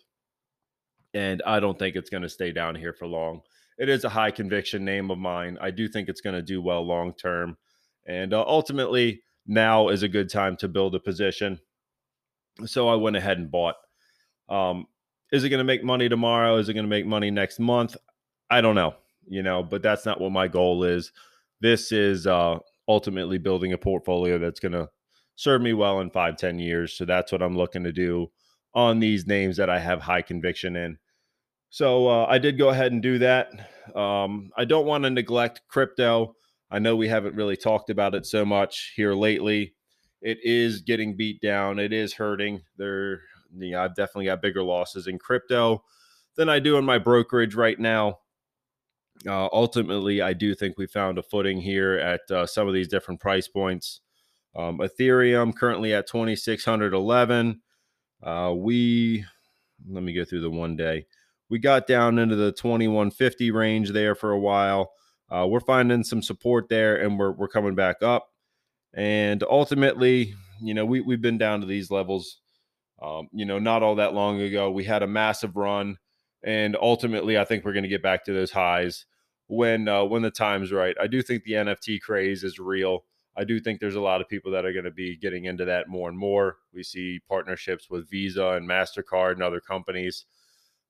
And 1.15 1.41
I 1.47 1.61
don't 1.61 1.79
think 1.79 1.95
it's 1.95 2.11
going 2.11 2.25
to 2.25 2.29
stay 2.29 2.53
down 2.53 2.75
here 2.75 2.93
for 2.93 3.07
long. 3.07 3.43
It 3.79 3.89
is 3.89 4.03
a 4.03 4.09
high 4.09 4.33
conviction 4.33 4.85
name 4.85 5.11
of 5.11 5.19
mine. 5.19 5.57
I 5.61 5.71
do 5.71 5.87
think 5.89 6.09
it's 6.09 6.21
going 6.21 6.35
to 6.35 6.43
do 6.43 6.61
well 6.61 6.85
long 6.85 7.15
term. 7.15 7.57
And 8.07 8.35
uh, 8.35 8.45
ultimately, 8.45 9.23
now 9.47 9.89
is 9.89 10.03
a 10.03 10.09
good 10.09 10.31
time 10.31 10.57
to 10.57 10.69
build 10.69 10.97
a 10.97 11.01
position. 11.01 11.61
So 12.67 12.89
I 12.89 12.97
went 12.97 13.17
ahead 13.17 13.39
and 13.39 13.51
bought. 13.51 13.77
Um, 14.49 14.87
is 15.31 15.45
it 15.45 15.51
going 15.51 15.59
to 15.59 15.65
make 15.65 15.85
money 15.85 16.09
tomorrow? 16.09 16.57
Is 16.57 16.69
it 16.69 16.75
going 16.75 16.87
to 16.87 16.91
make 16.91 17.07
money 17.07 17.31
next 17.31 17.61
month? 17.61 17.97
I 18.51 18.61
don't 18.61 18.75
know, 18.75 18.95
you 19.29 19.43
know, 19.43 19.63
but 19.63 19.83
that's 19.83 20.05
not 20.05 20.21
what 20.21 20.33
my 20.33 20.49
goal 20.49 20.83
is. 20.83 21.13
This 21.61 21.93
is 21.93 22.27
uh, 22.27 22.59
ultimately 22.89 23.39
building 23.39 23.73
a 23.73 23.79
portfolio 23.79 24.39
that's 24.39 24.61
going 24.61 24.73
to 24.73 24.89
serve 25.39 25.63
me 25.63 25.73
well 25.73 26.01
in 26.01 26.11
five, 26.11 26.37
ten 26.37 26.59
years. 26.59 26.93
So 26.95 27.05
that's 27.05 27.31
what 27.31 27.43
I'm 27.43 27.57
looking 27.57 27.85
to 27.85 27.93
do 27.93 28.33
on 28.75 28.99
these 28.99 29.25
names 29.25 29.57
that 29.57 29.71
I 29.71 29.79
have 29.79 30.03
high 30.03 30.21
conviction 30.21 30.75
in. 30.75 30.99
So 31.71 32.09
uh, 32.09 32.27
I 32.29 32.39
did 32.39 32.59
go 32.59 32.71
ahead 32.71 32.91
and 32.91 33.01
do 33.01 33.19
that. 33.21 33.53
Um, 33.95 34.51
I 34.57 34.65
don't 34.65 34.87
want 34.87 35.05
to 35.05 35.11
neglect 35.11 35.63
crypto. 35.69 36.35
I 36.73 36.81
know 36.81 36.97
we 36.97 37.07
haven't 37.07 37.37
really 37.37 37.57
talked 37.57 37.89
about 37.89 38.17
it 38.17 38.27
so 38.27 38.45
much 38.45 38.95
here 38.97 39.15
lately. 39.15 39.75
It 40.21 40.39
is 40.43 40.83
getting 40.83 41.17
beat 41.17 41.41
down. 41.41 41.79
It 41.79 41.93
is 41.93 42.15
hurting. 42.15 42.63
There, 42.77 43.21
you 43.57 43.71
know, 43.71 43.83
I've 43.83 43.95
definitely 43.95 44.25
got 44.25 44.43
bigger 44.43 44.65
losses 44.65 45.07
in 45.07 45.21
crypto 45.21 45.85
than 46.35 46.49
I 46.49 46.59
do 46.59 46.79
in 46.79 46.85
my 46.85 46.99
brokerage 46.99 47.55
right 47.55 47.79
now. 47.79 48.19
Uh, 49.25 49.49
ultimately, 49.53 50.21
I 50.21 50.33
do 50.33 50.53
think 50.55 50.79
we 50.79 50.89
found 50.89 51.17
a 51.17 51.23
footing 51.23 51.61
here 51.61 51.95
at 51.95 52.29
uh, 52.29 52.45
some 52.45 52.67
of 52.67 52.75
these 52.75 52.89
different 52.89 53.21
price 53.21 53.47
points. 53.47 54.01
Um, 54.57 54.79
Ethereum 54.79 55.55
currently 55.55 55.95
at 55.95 56.07
2611. 56.07 57.61
Uh, 58.23 58.53
we 58.57 59.25
let 59.89 60.03
me 60.03 60.13
go 60.13 60.25
through 60.25 60.41
the 60.41 60.51
one 60.51 60.77
day. 60.77 61.07
We 61.49 61.59
got 61.59 61.87
down 61.87 62.19
into 62.19 62.37
the 62.37 62.53
2150 62.53 63.51
range 63.51 63.93
there 63.93 64.15
for 64.15 64.33
a 64.33 64.39
while. 64.39 64.93
Uh, 65.31 65.47
we're 65.49 65.61
finding 65.61 66.03
some 66.03 66.23
support 66.23 66.69
there, 66.69 66.97
and 66.97 67.19
we're 67.19 67.33
we're 67.33 67.49
coming 67.49 67.75
back 67.75 68.03
up. 68.03 68.29
And 68.95 69.43
ultimately, 69.45 70.35
you 70.61 70.75
know, 70.75 70.85
we 70.85 71.01
we've 71.01 71.23
been 71.23 71.39
down 71.39 71.61
to 71.61 71.67
these 71.67 71.91
levels. 71.91 72.41
Um, 73.01 73.29
you 73.33 73.45
know, 73.45 73.59
not 73.59 73.83
all 73.83 73.95
that 73.97 74.15
long 74.15 74.41
ago, 74.41 74.71
we 74.71 74.85
had 74.85 75.03
a 75.03 75.07
massive 75.07 75.57
run, 75.57 75.99
and 76.43 76.77
ultimately, 76.81 77.39
I 77.39 77.45
think 77.45 77.65
we're 77.65 77.73
going 77.73 77.85
to 77.85 77.89
get 77.89 78.03
back 78.03 78.25
to 78.25 78.33
those 78.33 78.51
highs 78.51 79.07
when 79.47 79.89
uh, 79.89 80.05
when 80.05 80.23
the 80.23 80.31
time's 80.31 80.73
right. 80.73 80.97
I 81.01 81.07
do 81.07 81.23
think 81.23 81.45
the 81.45 81.53
NFT 81.53 82.01
craze 82.01 82.43
is 82.43 82.59
real. 82.59 83.05
I 83.39 83.45
do 83.45 83.61
think 83.61 83.79
there's 83.79 83.95
a 83.95 84.01
lot 84.01 84.21
of 84.21 84.29
people 84.29 84.51
that 84.51 84.65
are 84.65 84.73
going 84.73 84.85
to 84.85 84.91
be 84.91 85.17
getting 85.17 85.45
into 85.45 85.65
that 85.67 85.89
more 85.89 86.09
and 86.09 86.19
more. 86.19 86.57
We 86.75 86.83
see 86.83 87.21
partnerships 87.29 87.89
with 87.89 88.11
Visa 88.11 88.49
and 88.49 88.69
MasterCard 88.69 89.35
and 89.35 89.45
other 89.45 89.61
companies. 89.61 90.25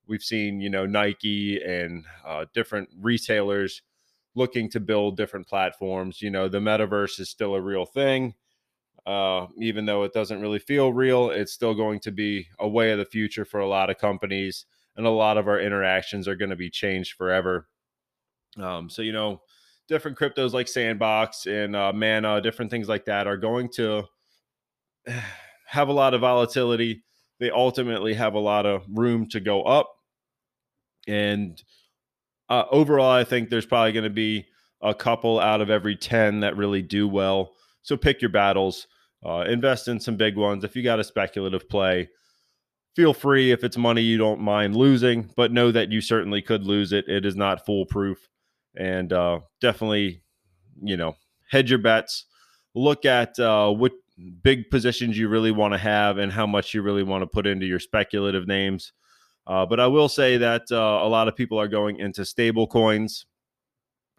We've 0.07 0.23
seen, 0.23 0.59
you 0.63 0.71
know, 0.71 0.87
Nike 0.87 1.63
and 1.63 2.07
uh, 2.27 2.47
different 2.55 2.89
retailers 2.99 3.83
looking 4.35 4.71
to 4.71 4.81
build 4.81 5.19
different 5.19 5.47
platforms. 5.47 6.23
You 6.23 6.31
know, 6.31 6.49
the 6.49 6.59
metaverse 6.61 7.21
is 7.21 7.29
still 7.29 7.55
a 7.55 7.61
real 7.61 7.85
thing. 7.85 8.35
Uh, 9.05 9.49
even 9.59 9.85
though 9.85 10.05
it 10.05 10.15
doesn't 10.15 10.41
really 10.41 10.59
feel 10.59 10.91
real, 10.91 11.29
it's 11.29 11.53
still 11.53 11.75
going 11.75 12.01
to 12.01 12.11
be 12.11 12.49
a 12.59 12.69
way 12.69 12.93
of 12.93 12.99
the 12.99 13.05
future 13.05 13.45
for 13.45 13.61
a 13.61 13.69
lot 13.69 13.91
of 13.91 13.99
companies, 13.99 14.65
and 14.97 15.07
a 15.07 15.11
lot 15.11 15.37
of 15.37 15.49
our 15.49 15.61
interactions 15.61 16.27
are 16.27 16.37
going 16.37 16.51
to 16.51 16.57
be 16.57 16.71
changed 16.71 17.13
forever. 17.13 17.69
Um, 18.59 18.89
so 18.89 19.03
you 19.03 19.13
know, 19.13 19.43
different 19.89 20.19
cryptos 20.19 20.53
like 20.53 20.69
Sandbox 20.69 21.47
and 21.47 21.75
uh, 21.75 21.93
Mana, 21.93 22.41
different 22.41 22.71
things 22.71 22.89
like 22.89 23.07
that, 23.07 23.27
are 23.27 23.37
going 23.37 23.69
to 23.71 24.05
have 25.67 25.89
a 25.89 25.93
lot 25.93 26.15
of 26.15 26.21
volatility. 26.21 27.03
They 27.41 27.51
ultimately 27.51 28.15
have 28.15 28.35
a 28.35 28.41
lot 28.41 28.67
of 28.67 28.85
room 28.89 29.29
to 29.31 29.41
go 29.41 29.63
up, 29.63 29.93
and 31.07 31.61
uh, 32.49 32.65
overall, 32.71 33.11
I 33.11 33.25
think 33.25 33.49
there's 33.49 33.67
probably 33.67 33.93
going 33.93 34.05
to 34.05 34.11
be 34.11 34.47
a 34.81 34.95
couple 34.95 35.41
out 35.41 35.61
of 35.61 35.71
every 35.71 35.97
10 35.97 36.41
that 36.41 36.57
really 36.57 36.83
do 36.83 37.09
well. 37.09 37.53
So 37.83 37.97
pick 37.97 38.23
your 38.23 38.31
battles, 38.31 38.87
uh, 39.25 39.45
invest 39.49 39.89
in 39.89 40.01
some 40.01 40.17
big 40.17 40.37
ones. 40.37 40.65
If 40.65 40.77
you 40.77 40.83
got 40.83 41.01
a 41.01 41.05
speculative 41.05 41.69
play, 41.69 42.09
feel 42.95 43.15
free 43.15 43.51
if 43.51 43.65
it's 43.65 43.77
money 43.77 44.03
you 44.03 44.19
don't 44.19 44.41
mind 44.41 44.77
losing, 44.77 45.31
but 45.37 45.53
know 45.53 45.71
that 45.73 45.91
you 45.91 46.01
certainly 46.01 46.43
could 46.43 46.65
lose 46.65 46.93
it. 46.93 47.09
It 47.09 47.25
is 47.27 47.37
not 47.37 47.67
foolproof. 47.67 48.29
And 48.79 49.13
uh, 49.13 49.41
definitely, 49.61 50.23
you 50.83 50.97
know, 50.97 51.17
hedge 51.51 51.71
your 51.71 51.81
bets. 51.81 52.27
Look 52.75 53.05
at 53.05 53.39
uh, 53.39 53.71
what 53.73 53.93
big 54.43 54.71
positions 54.71 55.19
you 55.19 55.29
really 55.29 55.51
want 55.51 55.75
to 55.75 55.79
have 55.79 56.19
and 56.19 56.33
how 56.33 56.47
much 56.47 56.75
you 56.75 56.83
really 56.83 57.03
want 57.03 57.23
to 57.23 57.27
put 57.27 57.47
into 57.47 57.67
your 57.67 57.81
speculative 57.81 58.47
names. 58.47 58.93
Uh, 59.47 59.65
but 59.67 59.81
I 59.81 59.87
will 59.87 60.09
say 60.09 60.37
that 60.37 60.63
uh, 60.71 61.01
a 61.03 61.09
lot 61.09 61.27
of 61.29 61.35
people 61.35 61.59
are 61.59 61.69
going 61.69 61.99
into 61.99 62.25
stable 62.25 62.67
coins 62.67 63.27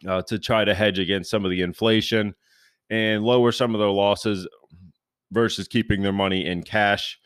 uh, 0.08 0.22
to 0.24 0.40
try 0.40 0.66
to 0.66 0.74
hedge 0.74 1.00
against 1.00 1.30
some 1.30 1.46
of 1.46 1.52
the 1.52 1.62
inflation 1.62 2.34
and 2.90 3.24
lower 3.24 3.52
some 3.52 3.76
of 3.76 3.80
their 3.80 3.90
losses 3.90 4.48
versus 5.32 5.68
keeping 5.68 6.02
their 6.02 6.14
money 6.14 6.46
in 6.46 6.64
cash. 6.64 7.20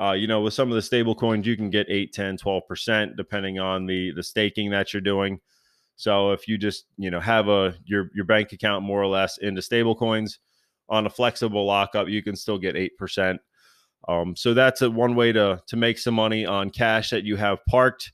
Uh, 0.00 0.12
you 0.12 0.26
know, 0.26 0.40
with 0.40 0.54
some 0.54 0.70
of 0.70 0.74
the 0.74 0.82
stable 0.82 1.14
coins, 1.14 1.46
you 1.46 1.56
can 1.56 1.70
get 1.70 1.86
8, 1.88 2.12
10, 2.12 2.38
12%, 2.38 3.16
depending 3.16 3.60
on 3.60 3.86
the, 3.86 4.10
the 4.16 4.24
staking 4.24 4.70
that 4.70 4.92
you're 4.92 5.00
doing. 5.00 5.38
So 5.96 6.32
if 6.32 6.48
you 6.48 6.58
just, 6.58 6.86
you 6.96 7.10
know, 7.10 7.20
have 7.20 7.48
a 7.48 7.74
your 7.84 8.10
your 8.14 8.24
bank 8.24 8.52
account 8.52 8.84
more 8.84 9.00
or 9.02 9.06
less 9.06 9.38
into 9.38 9.62
stable 9.62 9.94
coins 9.94 10.38
on 10.88 11.06
a 11.06 11.10
flexible 11.10 11.66
lockup, 11.66 12.08
you 12.08 12.22
can 12.22 12.36
still 12.36 12.58
get 12.58 12.76
8%. 12.76 13.38
Um, 14.08 14.36
so 14.36 14.54
that's 14.54 14.82
a 14.82 14.90
one 14.90 15.14
way 15.14 15.32
to 15.32 15.62
to 15.66 15.76
make 15.76 15.98
some 15.98 16.14
money 16.14 16.44
on 16.44 16.70
cash 16.70 17.10
that 17.10 17.24
you 17.24 17.36
have 17.36 17.64
parked 17.66 18.12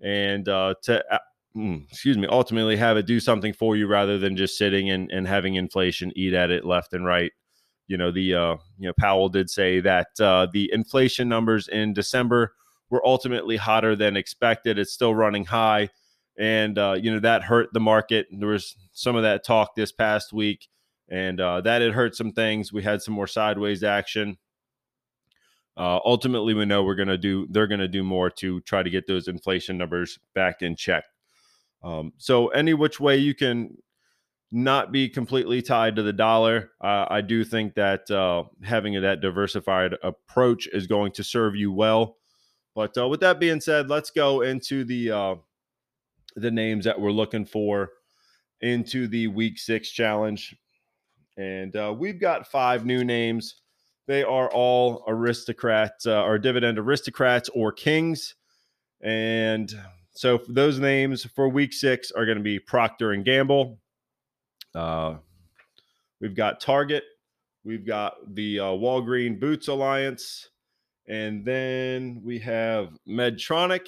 and 0.00 0.48
uh, 0.48 0.74
to 0.82 1.02
uh, 1.12 1.18
mm, 1.56 1.84
excuse 1.90 2.16
me 2.16 2.28
ultimately 2.28 2.76
have 2.76 2.96
it 2.96 3.06
do 3.06 3.18
something 3.18 3.52
for 3.52 3.76
you 3.76 3.86
rather 3.86 4.18
than 4.18 4.36
just 4.36 4.56
sitting 4.56 4.90
and, 4.90 5.10
and 5.10 5.26
having 5.26 5.56
inflation 5.56 6.12
eat 6.14 6.34
at 6.34 6.50
it 6.50 6.64
left 6.64 6.92
and 6.92 7.04
right. 7.04 7.32
You 7.88 7.96
know 7.96 8.12
the 8.12 8.34
uh, 8.34 8.56
you 8.78 8.88
know 8.88 8.92
powell 8.98 9.28
did 9.28 9.50
say 9.50 9.80
that 9.80 10.08
uh, 10.20 10.46
the 10.52 10.70
inflation 10.72 11.28
numbers 11.28 11.66
in 11.66 11.92
december 11.92 12.52
were 12.88 13.04
ultimately 13.04 13.56
hotter 13.56 13.96
than 13.96 14.16
expected. 14.16 14.78
It's 14.78 14.92
still 14.92 15.14
running 15.14 15.46
high 15.46 15.88
and 16.38 16.78
uh, 16.78 16.96
you 16.98 17.12
know 17.12 17.20
that 17.20 17.42
hurt 17.42 17.68
the 17.72 17.80
market 17.80 18.26
there 18.30 18.48
was 18.48 18.76
some 18.92 19.16
of 19.16 19.22
that 19.22 19.44
talk 19.44 19.74
this 19.74 19.92
past 19.92 20.32
week 20.32 20.68
and 21.08 21.40
uh, 21.40 21.60
that 21.60 21.82
had 21.82 21.92
hurt 21.92 22.14
some 22.14 22.32
things 22.32 22.72
we 22.72 22.82
had 22.82 23.02
some 23.02 23.14
more 23.14 23.26
sideways 23.26 23.82
action 23.82 24.38
uh, 25.76 25.98
ultimately, 26.04 26.52
we 26.52 26.66
know 26.66 26.82
we're 26.82 26.94
going 26.94 27.08
to 27.08 27.18
do. 27.18 27.46
They're 27.50 27.66
going 27.66 27.80
to 27.80 27.88
do 27.88 28.02
more 28.02 28.28
to 28.30 28.60
try 28.60 28.82
to 28.82 28.90
get 28.90 29.06
those 29.06 29.28
inflation 29.28 29.78
numbers 29.78 30.18
back 30.34 30.62
in 30.62 30.76
check. 30.76 31.04
Um, 31.82 32.12
so 32.18 32.48
any 32.48 32.74
which 32.74 33.00
way 33.00 33.16
you 33.16 33.34
can 33.34 33.78
not 34.50 34.92
be 34.92 35.08
completely 35.08 35.62
tied 35.62 35.96
to 35.96 36.02
the 36.02 36.12
dollar, 36.12 36.70
uh, 36.82 37.06
I 37.08 37.22
do 37.22 37.42
think 37.42 37.74
that 37.74 38.10
uh, 38.10 38.44
having 38.62 39.00
that 39.00 39.22
diversified 39.22 39.94
approach 40.02 40.68
is 40.72 40.86
going 40.86 41.12
to 41.12 41.24
serve 41.24 41.56
you 41.56 41.72
well. 41.72 42.18
But 42.74 42.96
uh, 42.96 43.08
with 43.08 43.20
that 43.20 43.40
being 43.40 43.60
said, 43.60 43.88
let's 43.88 44.10
go 44.10 44.42
into 44.42 44.84
the 44.84 45.10
uh, 45.10 45.34
the 46.36 46.50
names 46.50 46.84
that 46.84 47.00
we're 47.00 47.12
looking 47.12 47.44
for 47.44 47.90
into 48.60 49.06
the 49.08 49.26
Week 49.28 49.58
Six 49.58 49.90
challenge, 49.90 50.54
and 51.36 51.74
uh, 51.76 51.94
we've 51.96 52.20
got 52.20 52.46
five 52.46 52.84
new 52.84 53.04
names. 53.04 53.62
They 54.06 54.22
are 54.22 54.50
all 54.50 55.04
aristocrats 55.06 56.06
uh, 56.06 56.22
or 56.22 56.38
dividend 56.38 56.78
aristocrats 56.78 57.48
or 57.54 57.72
kings. 57.72 58.34
And 59.00 59.72
so 60.12 60.40
those 60.48 60.78
names 60.78 61.24
for 61.24 61.48
week 61.48 61.72
six 61.72 62.10
are 62.10 62.26
going 62.26 62.38
to 62.38 62.44
be 62.44 62.58
Procter 62.58 63.12
and 63.12 63.24
Gamble. 63.24 63.78
Uh, 64.74 65.16
we've 66.20 66.34
got 66.34 66.60
Target. 66.60 67.04
We've 67.64 67.86
got 67.86 68.14
the 68.34 68.60
uh, 68.60 68.64
Walgreen 68.64 69.38
Boots 69.38 69.68
Alliance. 69.68 70.48
And 71.08 71.44
then 71.44 72.22
we 72.24 72.38
have 72.40 72.90
Medtronic. 73.08 73.86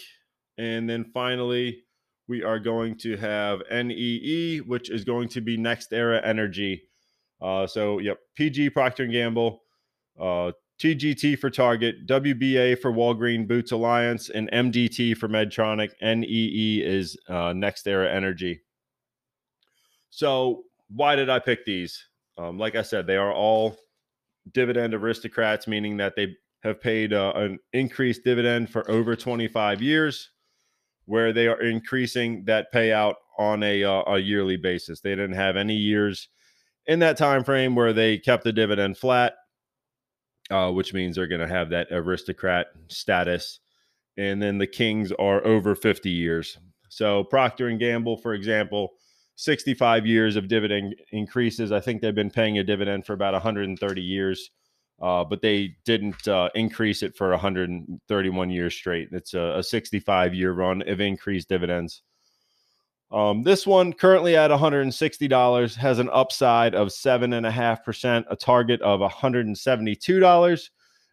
And 0.57 0.89
then 0.89 1.05
finally, 1.13 1.84
we 2.29 2.43
are 2.43 2.59
going 2.59 2.97
to 2.99 3.17
have 3.17 3.61
NEE, 3.71 4.59
which 4.59 4.91
is 4.91 5.05
going 5.05 5.29
to 5.29 5.41
be 5.41 5.59
NextEra 5.59 6.21
Energy. 6.25 6.83
Uh, 7.41 7.67
so, 7.67 7.99
yep, 7.99 8.19
PG, 8.37 8.71
Procter 8.71 9.05
and 9.05 9.13
Gamble, 9.13 9.63
uh, 10.19 10.53
TGT 10.81 11.39
for 11.39 11.51
Target, 11.51 12.07
WBA 12.07 12.79
for 12.81 12.93
Walgreen 12.93 13.47
Boots 13.47 13.73
Alliance, 13.73 14.31
and 14.31 14.51
MDT 14.51 15.17
for 15.17 15.29
Medtronic. 15.29 15.91
NEE 16.01 16.83
is 16.85 17.17
uh, 17.29 17.53
NextEra 17.53 18.13
Energy. 18.13 18.63
So, 20.11 20.63
why 20.89 21.17
did 21.17 21.29
I 21.29 21.39
pick 21.39 21.65
these? 21.65 22.03
Um, 22.39 22.59
like 22.59 22.75
I 22.75 22.83
said, 22.83 23.07
they 23.07 23.17
are 23.17 23.33
all 23.33 23.77
dividend 24.53 24.95
aristocrats, 24.95 25.67
meaning 25.67 25.97
that 25.99 26.17
they 26.17 26.35
have 26.63 26.81
paid 26.81 27.13
uh, 27.13 27.33
an 27.37 27.59
increased 27.73 28.25
dividend 28.25 28.71
for 28.71 28.91
over 28.91 29.15
25 29.15 29.83
years, 29.83 30.31
where 31.07 31.33
they 31.33 31.47
are 31.47 31.61
increasing 31.61 32.45
that 32.47 32.73
payout 32.73 33.15
on 33.39 33.63
a, 33.63 33.85
uh, 33.85 34.03
a 34.07 34.19
yearly 34.19 34.57
basis. 34.57 35.01
They 35.01 35.11
didn't 35.11 35.35
have 35.35 35.57
any 35.57 35.75
years 35.75 36.29
in 36.87 37.01
that 37.01 37.17
time 37.17 37.45
frame 37.45 37.75
where 37.75 37.93
they 37.93 38.19
kept 38.19 38.45
the 38.45 38.53
dividend 38.53 38.97
flat 38.99 39.35
uh, 40.51 40.71
which 40.71 40.93
means 40.93 41.17
they're 41.17 41.27
going 41.27 41.41
to 41.41 41.49
have 41.49 41.71
that 41.71 41.89
aristocrat 41.91 42.67
status. 42.89 43.61
And 44.17 44.41
then 44.41 44.59
the 44.59 44.67
Kings 44.67 45.13
are 45.13 45.45
over 45.45 45.75
50 45.75 46.11
years. 46.11 46.59
So 46.89 47.25
Procter 47.25 47.69
and 47.69 47.81
Gamble, 47.81 48.19
for 48.19 48.35
example, 48.35 48.91
65 49.37 50.07
years 50.07 50.37
of 50.37 50.49
dividend 50.49 50.95
increases. 51.11 51.73
I 51.73 51.81
think 51.81 52.01
they've 52.01 52.15
been 52.15 52.31
paying 52.31 52.59
a 52.59 52.65
dividend 52.65 53.05
for 53.05 53.15
about 53.15 53.33
130 53.33 54.01
years, 54.01 54.51
uh, 55.05 55.23
but 55.23 55.43
they 55.43 55.77
didn't 55.85 56.27
uh, 56.27 56.49
increase 56.55 57.03
it 57.03 57.15
for 57.15 57.29
131 57.29 58.49
years 58.49 58.75
straight. 58.75 59.11
It's 59.13 59.35
a, 59.35 59.57
a 59.59 59.63
65 59.63 60.33
year 60.33 60.53
run 60.53 60.81
of 60.89 60.99
increased 60.99 61.51
dividends. 61.51 62.01
Um, 63.13 63.43
this 63.43 63.67
one 63.67 63.93
currently 63.93 64.35
at 64.35 64.51
$160 64.51 65.75
has 65.77 65.99
an 65.99 66.09
upside 66.11 66.75
of 66.75 66.91
seven 66.91 67.35
and 67.35 67.45
a 67.45 67.51
half 67.51 67.85
percent, 67.85 68.25
a 68.31 68.35
target 68.35 68.81
of 68.81 69.01
$172, 69.01 70.69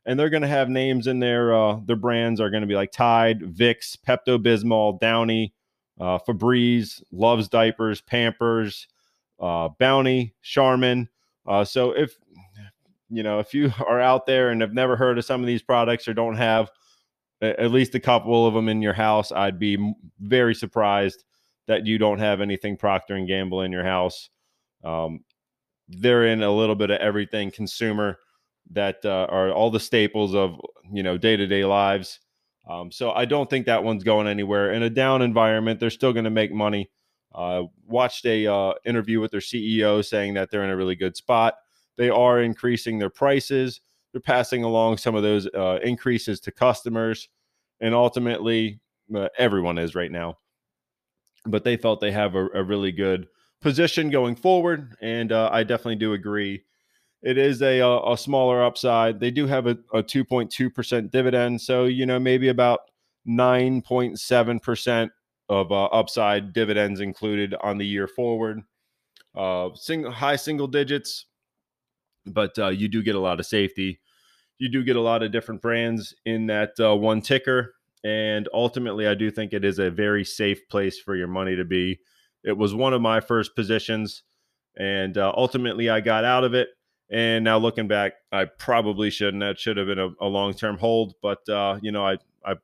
and 0.05 0.17
they're 0.17 0.29
going 0.29 0.41
to 0.41 0.47
have 0.47 0.69
names 0.69 1.07
in 1.07 1.19
there. 1.19 1.53
Uh, 1.53 1.81
their 1.85 1.97
brands 1.97 2.39
are 2.39 2.49
going 2.49 2.61
to 2.61 2.67
be 2.67 2.75
like 2.75 2.93
Tide, 2.93 3.41
Vicks, 3.41 3.97
Pepto 4.07 4.41
Bismol, 4.41 5.01
Downy, 5.01 5.53
uh, 5.99 6.17
Febreze, 6.17 7.03
Luvs 7.13 7.49
Diapers, 7.49 7.99
Pampers, 7.99 8.87
uh, 9.41 9.67
Bounty, 9.79 10.33
Charmin. 10.41 11.09
Uh, 11.45 11.65
so 11.65 11.91
if 11.91 12.15
you 13.11 13.23
know 13.23 13.39
if 13.39 13.53
you 13.53 13.71
are 13.87 13.99
out 13.99 14.25
there 14.25 14.49
and 14.49 14.61
have 14.61 14.73
never 14.73 14.95
heard 14.95 15.17
of 15.17 15.25
some 15.25 15.41
of 15.41 15.47
these 15.47 15.61
products 15.61 16.07
or 16.07 16.13
don't 16.13 16.37
have 16.37 16.69
at 17.41 17.71
least 17.71 17.95
a 17.95 17.99
couple 17.99 18.45
of 18.45 18.53
them 18.53 18.69
in 18.69 18.81
your 18.81 18.93
house, 18.93 19.31
I'd 19.31 19.57
be 19.57 19.93
very 20.19 20.53
surprised 20.53 21.23
that 21.67 21.87
you 21.87 21.97
don't 21.97 22.19
have 22.19 22.39
anything 22.41 22.77
Procter 22.77 23.15
and 23.15 23.27
Gamble 23.27 23.61
in 23.61 23.71
your 23.71 23.83
house. 23.83 24.29
Um, 24.83 25.21
they're 25.87 26.27
in 26.27 26.43
a 26.43 26.51
little 26.51 26.75
bit 26.75 26.91
of 26.91 26.99
everything 26.99 27.51
consumer 27.51 28.17
that 28.71 29.03
uh, 29.03 29.27
are 29.29 29.51
all 29.51 29.71
the 29.71 29.79
staples 29.79 30.35
of 30.35 30.59
you 30.91 31.03
know 31.03 31.17
day 31.17 31.35
to 31.35 31.47
day 31.47 31.65
lives. 31.65 32.19
Um, 32.69 32.91
so 32.91 33.11
I 33.11 33.25
don't 33.25 33.49
think 33.49 33.65
that 33.65 33.83
one's 33.83 34.03
going 34.03 34.27
anywhere. 34.27 34.71
In 34.71 34.83
a 34.83 34.89
down 34.89 35.21
environment, 35.21 35.79
they're 35.79 35.89
still 35.89 36.13
going 36.13 36.25
to 36.25 36.29
make 36.29 36.51
money. 36.51 36.91
Uh, 37.33 37.63
watched 37.87 38.25
a 38.25 38.45
uh, 38.45 38.73
interview 38.85 39.19
with 39.19 39.31
their 39.31 39.39
CEO 39.39 40.05
saying 40.05 40.35
that 40.35 40.51
they're 40.51 40.63
in 40.63 40.69
a 40.69 40.75
really 40.75 40.95
good 40.95 41.15
spot. 41.15 41.55
They 41.97 42.09
are 42.09 42.41
increasing 42.41 42.99
their 42.99 43.09
prices. 43.09 43.81
They're 44.13 44.21
passing 44.21 44.63
along 44.63 44.97
some 44.97 45.15
of 45.15 45.23
those 45.23 45.47
uh, 45.47 45.79
increases 45.83 46.39
to 46.41 46.51
customers, 46.51 47.29
and 47.79 47.93
ultimately, 47.93 48.79
uh, 49.15 49.29
everyone 49.37 49.77
is 49.77 49.95
right 49.95 50.11
now 50.11 50.37
but 51.45 51.63
they 51.63 51.77
felt 51.77 51.99
they 51.99 52.11
have 52.11 52.35
a, 52.35 52.47
a 52.53 52.63
really 52.63 52.91
good 52.91 53.27
position 53.61 54.09
going 54.09 54.35
forward, 54.35 54.95
and 55.01 55.31
uh, 55.31 55.49
I 55.51 55.63
definitely 55.63 55.97
do 55.97 56.13
agree. 56.13 56.63
It 57.21 57.37
is 57.37 57.61
a, 57.61 57.79
a, 57.81 58.17
smaller 58.17 58.63
upside. 58.63 59.19
They 59.19 59.29
do 59.29 59.45
have 59.45 59.67
a, 59.67 59.77
a 59.93 60.01
2.2% 60.01 61.11
dividend, 61.11 61.61
so 61.61 61.85
you 61.85 62.05
know 62.05 62.19
maybe 62.19 62.49
about 62.49 62.79
9.7% 63.27 65.09
of 65.49 65.71
uh, 65.71 65.85
upside 65.85 66.53
dividends 66.53 66.99
included 66.99 67.53
on 67.61 67.77
the 67.77 67.85
year 67.85 68.07
forward. 68.07 68.61
Uh, 69.35 69.69
single 69.75 70.11
high 70.11 70.35
single 70.35 70.67
digits 70.67 71.27
but 72.25 72.57
uh, 72.59 72.69
you 72.69 72.87
do 72.87 73.03
get 73.03 73.15
a 73.15 73.19
lot 73.19 73.39
of 73.39 73.45
safety. 73.45 73.99
You 74.57 74.69
do 74.69 74.83
get 74.83 74.95
a 74.95 75.01
lot 75.01 75.23
of 75.23 75.31
different 75.31 75.61
brands 75.61 76.13
in 76.25 76.47
that 76.47 76.79
uh, 76.79 76.95
one 76.95 77.21
ticker. 77.21 77.75
And 78.03 78.47
ultimately, 78.53 79.07
I 79.07 79.13
do 79.13 79.29
think 79.29 79.53
it 79.53 79.63
is 79.63 79.79
a 79.79 79.91
very 79.91 80.25
safe 80.25 80.67
place 80.69 80.99
for 80.99 81.15
your 81.15 81.27
money 81.27 81.55
to 81.55 81.65
be. 81.65 81.99
It 82.43 82.57
was 82.57 82.73
one 82.73 82.93
of 82.93 83.01
my 83.01 83.19
first 83.19 83.55
positions, 83.55 84.23
and 84.75 85.17
uh, 85.17 85.31
ultimately, 85.37 85.89
I 85.89 86.01
got 86.01 86.23
out 86.23 86.43
of 86.43 86.55
it. 86.55 86.69
And 87.11 87.43
now 87.43 87.57
looking 87.57 87.87
back, 87.87 88.13
I 88.31 88.45
probably 88.45 89.09
shouldn't. 89.09 89.41
That 89.41 89.59
should 89.59 89.77
have 89.77 89.87
been 89.87 89.99
a, 89.99 90.09
a 90.21 90.25
long 90.25 90.53
term 90.53 90.77
hold, 90.77 91.13
but 91.21 91.47
uh, 91.49 91.77
you 91.81 91.91
know, 91.91 92.05
I, 92.05 92.17
I, 92.45 92.55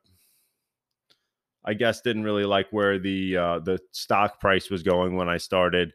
I 1.66 1.74
guess 1.74 2.02
didn't 2.02 2.24
really 2.24 2.46
like 2.46 2.68
where 2.72 2.98
the 2.98 3.38
uh, 3.38 3.60
the 3.60 3.78
stock 3.92 4.40
price 4.40 4.70
was 4.70 4.84
going 4.84 5.16
when 5.16 5.30
I 5.30 5.38
started, 5.38 5.92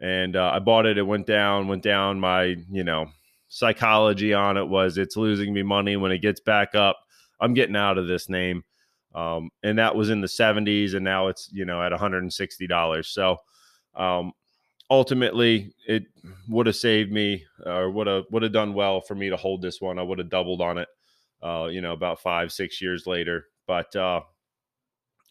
and 0.00 0.36
uh, 0.36 0.50
I 0.54 0.58
bought 0.58 0.86
it. 0.86 0.98
It 0.98 1.02
went 1.02 1.26
down, 1.26 1.68
went 1.68 1.82
down. 1.82 2.20
My 2.20 2.56
you 2.70 2.84
know 2.84 3.10
psychology 3.48 4.32
on 4.32 4.56
it 4.56 4.68
was 4.68 4.96
it's 4.96 5.16
losing 5.16 5.52
me 5.52 5.62
money 5.62 5.96
when 5.96 6.12
it 6.12 6.18
gets 6.22 6.40
back 6.40 6.74
up. 6.74 6.98
I'm 7.40 7.54
getting 7.54 7.76
out 7.76 7.98
of 7.98 8.06
this 8.06 8.28
name. 8.28 8.64
Um, 9.14 9.50
and 9.62 9.78
that 9.78 9.96
was 9.96 10.08
in 10.08 10.20
the 10.20 10.28
70s, 10.28 10.94
and 10.94 11.04
now 11.04 11.28
it's 11.28 11.50
you 11.52 11.64
know 11.64 11.82
at 11.82 11.90
160 11.90 12.66
dollars. 12.66 13.08
So 13.08 13.38
um, 13.94 14.32
ultimately, 14.88 15.74
it 15.86 16.04
would 16.48 16.66
have 16.66 16.76
saved 16.76 17.12
me, 17.12 17.44
or 17.64 17.90
would 17.90 18.06
have 18.06 18.24
would 18.30 18.42
have 18.42 18.52
done 18.52 18.74
well 18.74 19.00
for 19.00 19.14
me 19.14 19.30
to 19.30 19.36
hold 19.36 19.62
this 19.62 19.80
one. 19.80 19.98
I 19.98 20.02
would 20.02 20.18
have 20.18 20.30
doubled 20.30 20.60
on 20.60 20.78
it, 20.78 20.88
uh, 21.42 21.68
you 21.70 21.80
know, 21.80 21.92
about 21.92 22.20
five 22.20 22.52
six 22.52 22.80
years 22.80 23.06
later. 23.06 23.46
But 23.66 23.94
uh, 23.96 24.22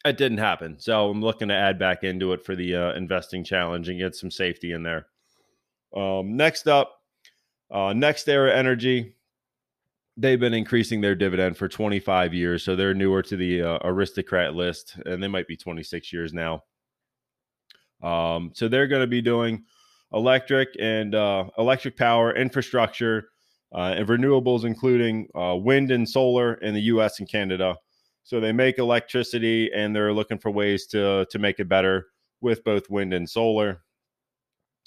it 0.04 0.16
didn't 0.16 0.38
happen. 0.38 0.78
So 0.78 1.10
I'm 1.10 1.20
looking 1.20 1.48
to 1.48 1.54
add 1.54 1.78
back 1.78 2.04
into 2.04 2.32
it 2.32 2.44
for 2.44 2.56
the 2.56 2.74
uh, 2.74 2.92
investing 2.94 3.44
challenge 3.44 3.88
and 3.88 3.98
get 3.98 4.14
some 4.14 4.30
safety 4.30 4.72
in 4.72 4.82
there. 4.82 5.06
Um, 5.94 6.36
next 6.36 6.68
up, 6.68 7.00
uh, 7.70 7.92
NextEra 7.92 8.54
Energy 8.54 9.14
they've 10.20 10.40
been 10.40 10.54
increasing 10.54 11.00
their 11.00 11.14
dividend 11.14 11.56
for 11.56 11.68
25 11.68 12.34
years, 12.34 12.62
so 12.62 12.76
they're 12.76 12.94
newer 12.94 13.22
to 13.22 13.36
the 13.36 13.62
uh, 13.62 13.78
aristocrat 13.82 14.54
list, 14.54 14.96
and 15.06 15.22
they 15.22 15.28
might 15.28 15.48
be 15.48 15.56
26 15.56 16.12
years 16.12 16.32
now. 16.32 16.62
Um, 18.02 18.52
so 18.54 18.68
they're 18.68 18.86
going 18.86 19.02
to 19.02 19.06
be 19.06 19.22
doing 19.22 19.64
electric 20.12 20.68
and 20.78 21.14
uh, 21.14 21.44
electric 21.58 21.96
power 21.96 22.34
infrastructure 22.34 23.28
uh, 23.74 23.94
and 23.96 24.08
renewables, 24.08 24.64
including 24.64 25.28
uh, 25.34 25.56
wind 25.56 25.90
and 25.90 26.08
solar 26.08 26.54
in 26.54 26.74
the 26.74 26.82
U.S. 26.82 27.18
and 27.20 27.28
Canada. 27.28 27.76
So 28.30 28.38
they 28.38 28.52
make 28.52 28.78
electricity, 28.78 29.72
and 29.74 29.94
they're 29.94 30.12
looking 30.12 30.38
for 30.38 30.52
ways 30.52 30.86
to 30.86 31.26
to 31.30 31.38
make 31.40 31.58
it 31.58 31.68
better 31.68 32.06
with 32.40 32.62
both 32.62 32.88
wind 32.88 33.12
and 33.12 33.28
solar. 33.28 33.82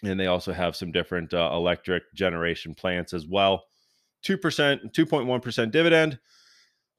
And 0.02 0.18
they 0.18 0.28
also 0.28 0.54
have 0.54 0.78
some 0.78 0.94
different 0.94 1.34
uh, 1.34 1.50
electric 1.52 2.04
generation 2.14 2.74
plants 2.74 3.14
as 3.14 3.28
well. 3.28 3.66
2%, 4.26 4.40
2.1% 4.40 5.72
dividend. 5.72 6.20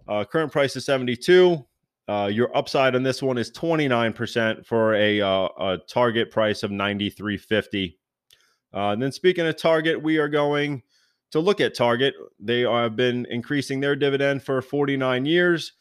Uh, 0.07 0.24
current 0.24 0.52
price 0.52 0.76
is 0.76 0.85
72. 0.85 1.64
Uh, 2.09 2.30
your 2.30 2.54
upside 2.54 2.94
on 2.94 3.02
this 3.02 3.22
one 3.22 3.38
is 3.38 3.50
29% 3.50 4.66
for 4.66 4.94
a, 4.96 5.22
uh, 5.22 5.48
a 5.59 5.78
target 5.88 6.30
price 6.30 6.62
of 6.62 6.70
93.50. 6.70 7.94
Uh, 8.74 8.90
and 8.90 9.02
then 9.02 9.12
speaking 9.12 9.46
of 9.46 9.57
Target, 9.57 10.02
we 10.02 10.18
are 10.18 10.28
going 10.28 10.83
to 11.30 11.40
look 11.40 11.62
at 11.62 11.74
Target. 11.74 12.12
They 12.38 12.61
have 12.61 12.96
been 12.96 13.26
increasing 13.30 13.80
their 13.80 13.96
dividend 13.96 14.42
for 14.42 14.61
49 14.61 15.24
years. 15.24 15.72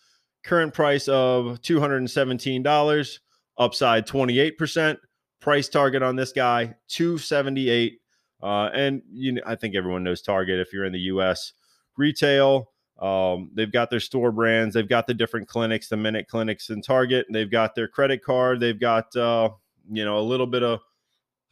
Current 0.43 0.73
price 0.73 1.07
of 1.07 1.61
$217, 1.61 3.19
upside 3.57 4.07
28%. 4.07 4.97
Price 5.39 5.67
target 5.67 6.01
on 6.01 6.15
this 6.15 6.31
guy 6.31 6.75
278 6.87 7.99
uh, 8.43 8.69
and 8.73 9.01
you 9.09 9.31
know, 9.31 9.41
I 9.45 9.55
think 9.55 9.73
everyone 9.73 10.03
knows 10.03 10.21
Target 10.21 10.59
if 10.59 10.73
you're 10.73 10.83
in 10.83 10.91
the 10.91 10.99
U.S. 10.99 11.53
retail. 11.97 12.71
Um, 13.01 13.51
they've 13.55 13.71
got 13.71 13.89
their 13.89 14.01
store 14.01 14.33
brands. 14.33 14.75
They've 14.75 14.87
got 14.87 15.07
the 15.07 15.13
different 15.13 15.47
clinics, 15.47 15.87
the 15.87 15.95
minute 15.95 16.27
clinics 16.27 16.69
and 16.69 16.83
Target. 16.83 17.25
They've 17.31 17.49
got 17.49 17.73
their 17.73 17.87
credit 17.87 18.21
card. 18.21 18.59
They've 18.59 18.79
got 18.79 19.15
uh, 19.15 19.51
you 19.89 20.03
know 20.03 20.19
a 20.19 20.21
little 20.21 20.45
bit 20.45 20.61
of 20.61 20.81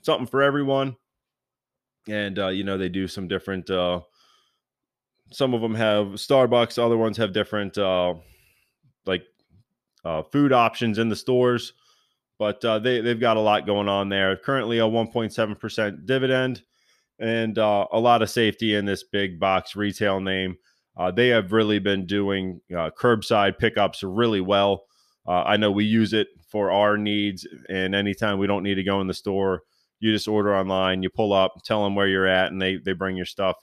something 0.02 0.28
for 0.28 0.44
everyone. 0.44 0.98
And 2.10 2.38
uh, 2.38 2.50
you 2.50 2.66
know 2.66 2.78
they 2.78 2.90
do 2.90 3.08
some 3.08 3.30
different. 3.30 3.70
Uh, 3.70 4.02
some 5.32 5.54
of 5.54 5.62
them 5.62 5.76
have 5.76 6.08
Starbucks. 6.08 6.78
Other 6.78 6.98
ones 6.98 7.16
have 7.16 7.32
different 7.32 7.78
uh, 7.78 8.16
like 9.06 9.24
uh, 10.04 10.24
food 10.24 10.54
options 10.54 10.98
in 10.98 11.10
the 11.10 11.16
stores. 11.16 11.74
But 12.40 12.64
uh, 12.66 12.80
they 12.80 13.02
they've 13.02 13.20
got 13.20 13.38
a 13.38 13.42
lot 13.42 13.66
going 13.66 13.88
on 13.88 14.10
there. 14.10 14.36
Currently 14.36 14.80
a 14.80 14.84
1.7 14.84 15.60
percent 15.60 16.06
dividend 16.06 16.64
and 17.22 17.60
uh, 17.60 17.86
a 17.92 18.00
lot 18.00 18.24
of 18.24 18.30
safety 18.30 18.74
in 18.74 18.86
this 18.86 19.04
big 19.04 19.40
box 19.40 19.76
retail 19.76 20.20
name. 20.20 20.58
Uh, 20.98 21.12
they 21.12 21.30
have 21.30 21.54
really 21.54 21.80
been 21.80 22.06
doing 22.06 22.60
uh, 22.72 22.90
curbside 23.00 23.58
pickups 23.58 24.04
really 24.04 24.42
well. 24.42 24.86
Uh, 25.28 25.44
I 25.44 25.56
know 25.56 25.72
we 25.72 25.86
use 25.86 26.14
it 26.14 26.28
for 26.50 26.72
our 26.72 26.98
needs, 26.98 27.48
and 27.70 27.96
anytime 27.96 28.40
we 28.40 28.48
don't 28.48 28.64
need 28.64 28.76
to 28.76 28.84
go 28.84 29.00
in 29.02 29.08
the 29.08 29.14
store, 29.14 29.62
you 30.00 30.12
just 30.12 30.28
order 30.28 30.54
online, 30.54 31.04
you 31.04 31.10
pull 31.10 31.32
up, 31.32 31.62
tell 31.64 31.84
them 31.84 31.96
where 31.96 32.08
you're 32.08 32.28
at, 32.28 32.52
and 32.52 32.60
they 32.60 32.78
they 32.78 32.94
bring 32.94 33.16
your 33.16 33.26
stuff 33.26 33.56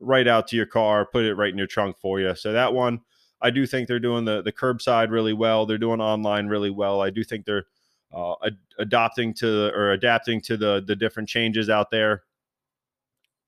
right 0.00 0.26
out 0.26 0.48
to 0.48 0.56
your 0.56 0.66
car, 0.66 1.06
put 1.06 1.24
it 1.24 1.34
right 1.34 1.52
in 1.52 1.58
your 1.58 1.66
trunk 1.66 1.96
for 2.00 2.20
you. 2.20 2.34
So 2.34 2.52
that 2.52 2.72
one, 2.72 3.00
I 3.44 3.50
do 3.50 3.66
think 3.66 3.86
they're 3.86 4.00
doing 4.00 4.24
the 4.24 4.42
the 4.42 4.52
curbside 4.52 5.10
really 5.10 5.34
well. 5.34 5.66
They're 5.66 5.78
doing 5.78 6.00
online 6.00 6.48
really 6.48 6.70
well. 6.70 7.00
I 7.00 7.10
do 7.10 7.22
think 7.22 7.44
they're 7.44 7.66
uh, 8.12 8.34
ad- 8.44 8.58
adopting 8.78 9.34
to 9.34 9.70
or 9.74 9.92
adapting 9.92 10.40
to 10.42 10.56
the 10.56 10.82
the 10.84 10.96
different 10.96 11.28
changes 11.28 11.70
out 11.70 11.90
there 11.90 12.24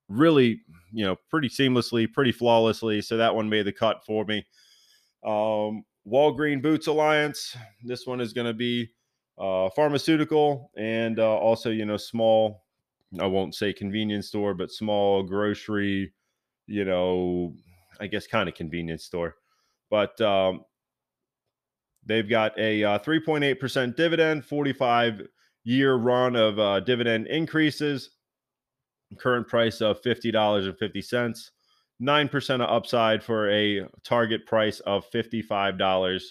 really, 0.08 0.60
you 0.92 1.04
know, 1.04 1.16
pretty 1.30 1.48
seamlessly, 1.48 2.10
pretty 2.12 2.32
flawlessly. 2.32 3.00
So 3.02 3.16
that 3.16 3.34
one 3.34 3.48
made 3.48 3.66
the 3.66 3.72
cut 3.72 4.04
for 4.04 4.24
me. 4.24 4.46
Um, 5.24 5.84
Walgreen 6.06 6.62
Boots 6.62 6.86
Alliance. 6.86 7.56
This 7.84 8.06
one 8.06 8.20
is 8.20 8.32
going 8.32 8.46
to 8.46 8.54
be 8.54 8.88
uh, 9.38 9.68
pharmaceutical 9.70 10.70
and 10.76 11.18
uh, 11.18 11.36
also, 11.36 11.70
you 11.70 11.84
know, 11.84 11.96
small. 11.96 12.64
I 13.20 13.26
won't 13.26 13.54
say 13.54 13.72
convenience 13.72 14.28
store, 14.28 14.54
but 14.54 14.70
small 14.70 15.22
grocery. 15.22 16.12
You 16.66 16.84
know, 16.84 17.54
I 18.00 18.06
guess 18.06 18.26
kind 18.26 18.48
of 18.48 18.54
convenience 18.54 19.04
store. 19.04 19.36
But 19.90 20.20
um, 20.20 20.62
they've 22.04 22.28
got 22.28 22.58
a 22.58 22.82
uh, 22.84 22.98
3.8% 22.98 23.96
dividend, 23.96 24.44
45 24.44 25.22
year 25.64 25.94
run 25.94 26.36
of 26.36 26.58
uh, 26.58 26.80
dividend 26.80 27.26
increases 27.26 28.10
current 29.18 29.46
price 29.46 29.80
of 29.80 30.02
$50.50, 30.02 31.50
9% 32.02 32.54
of 32.54 32.60
upside 32.60 33.22
for 33.22 33.50
a 33.50 33.86
target 34.04 34.46
price 34.46 34.80
of 34.80 35.08
$55. 35.10 36.22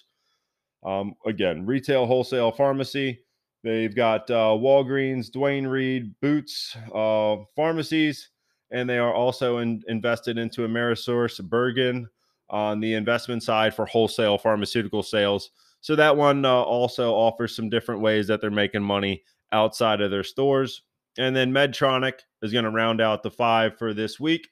Um, 0.86 1.16
again, 1.26 1.66
retail, 1.66 2.06
wholesale, 2.06 2.52
pharmacy. 2.52 3.20
They've 3.64 3.96
got 3.96 4.30
uh, 4.30 4.54
Walgreens, 4.56 5.32
Duane 5.32 5.66
Reade, 5.66 6.14
Boots, 6.22 6.76
uh, 6.94 7.38
pharmacies, 7.56 8.30
and 8.72 8.88
they 8.88 9.00
are 9.00 9.14
also 9.14 9.58
in, 9.58 9.82
invested 9.88 10.38
into 10.38 10.62
AmerisourceBergen 10.62 12.06
on 12.50 12.80
the 12.80 12.94
investment 12.94 13.44
side 13.44 13.74
for 13.74 13.86
wholesale 13.86 14.38
pharmaceutical 14.38 15.04
sales. 15.04 15.52
So 15.82 15.96
that 15.96 16.18
one 16.18 16.46
uh, 16.46 16.52
also 16.52 17.14
offers 17.14 17.56
some 17.56 17.70
different 17.70 18.02
ways 18.02 18.28
that 18.28 18.42
they're 18.42 18.52
making 18.52 18.84
money 18.84 19.24
outside 19.52 20.02
of 20.02 20.12
their 20.12 20.24
stores. 20.24 20.82
And 21.18 21.36
then 21.36 21.52
Medtronic 21.52 22.20
is 22.42 22.52
going 22.52 22.66
to 22.66 22.72
round 22.72 23.02
out 23.02 23.24
the 23.24 23.32
five 23.32 23.78
for 23.78 23.94
this 23.94 24.20
week. 24.20 24.50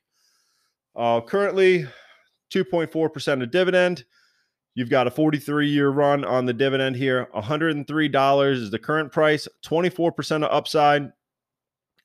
Uh, 0.95 1.21
currently, 1.21 1.87
2.4% 2.53 3.43
of 3.43 3.51
dividend. 3.51 4.05
You've 4.75 4.89
got 4.89 5.07
a 5.07 5.11
43 5.11 5.67
year 5.67 5.89
run 5.89 6.23
on 6.25 6.45
the 6.45 6.53
dividend 6.53 6.95
here. 6.95 7.27
$103 7.35 8.51
is 8.53 8.71
the 8.71 8.79
current 8.79 9.11
price, 9.11 9.47
24% 9.65 10.43
of 10.43 10.51
upside 10.51 11.11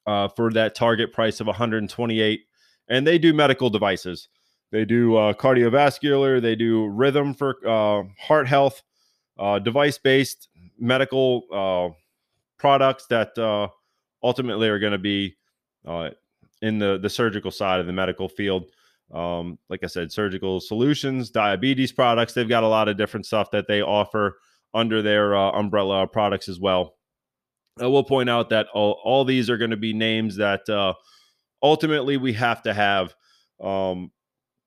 uh, 0.07 0.29
for 0.29 0.51
that 0.53 0.75
target 0.75 1.13
price 1.13 1.41
of 1.41 1.47
128. 1.47 2.41
And 2.89 3.07
they 3.07 3.19
do 3.19 3.33
medical 3.33 3.71
devices. 3.71 4.29
They 4.71 4.85
do 4.85 5.17
uh, 5.17 5.33
cardiovascular, 5.33 6.43
they 6.43 6.55
do 6.55 6.87
rhythm 6.87 7.35
for 7.35 7.57
uh, 7.67 8.05
heart 8.19 8.47
health, 8.47 8.83
uh, 9.39 9.59
device 9.59 9.99
based 9.99 10.49
medical 10.79 11.45
uh, 11.53 11.95
products 12.59 13.07
that 13.07 13.37
uh, 13.39 13.69
ultimately 14.23 14.69
are 14.69 14.79
going 14.79 14.93
to 14.93 14.99
be 14.99 15.37
uh, 15.87 16.11
in 16.61 16.79
the 16.79 16.99
the 16.99 17.09
surgical 17.09 17.51
side 17.51 17.81
of 17.81 17.87
the 17.87 17.93
medical 17.93 18.29
field. 18.29 18.71
Um, 19.13 19.59
like 19.71 19.83
I 19.83 19.87
said, 19.87 20.13
surgical 20.13 20.61
solutions, 20.61 21.31
diabetes 21.31 21.93
products. 21.93 22.35
They've 22.35 22.49
got 22.49 22.63
a 22.63 22.69
lot 22.69 22.89
of 22.89 22.99
different 22.99 23.25
stuff 23.25 23.51
that 23.53 23.67
they 23.67 23.81
offer 23.81 24.37
under 24.75 25.01
their 25.01 25.35
umbrella 25.35 26.07
products 26.07 26.47
as 26.47 26.61
well. 26.61 26.95
I 27.81 27.87
will 27.87 28.05
point 28.05 28.29
out 28.29 28.51
that 28.51 28.67
all, 28.75 29.01
all 29.03 29.25
these 29.25 29.49
are 29.49 29.57
going 29.57 29.71
to 29.71 29.79
be 29.79 29.95
names 29.95 30.37
that 30.37 30.61
ultimately 31.63 32.19
we 32.19 32.35
have 32.35 32.61
to 32.65 32.75
have. 32.75 33.15
Um, 33.63 34.11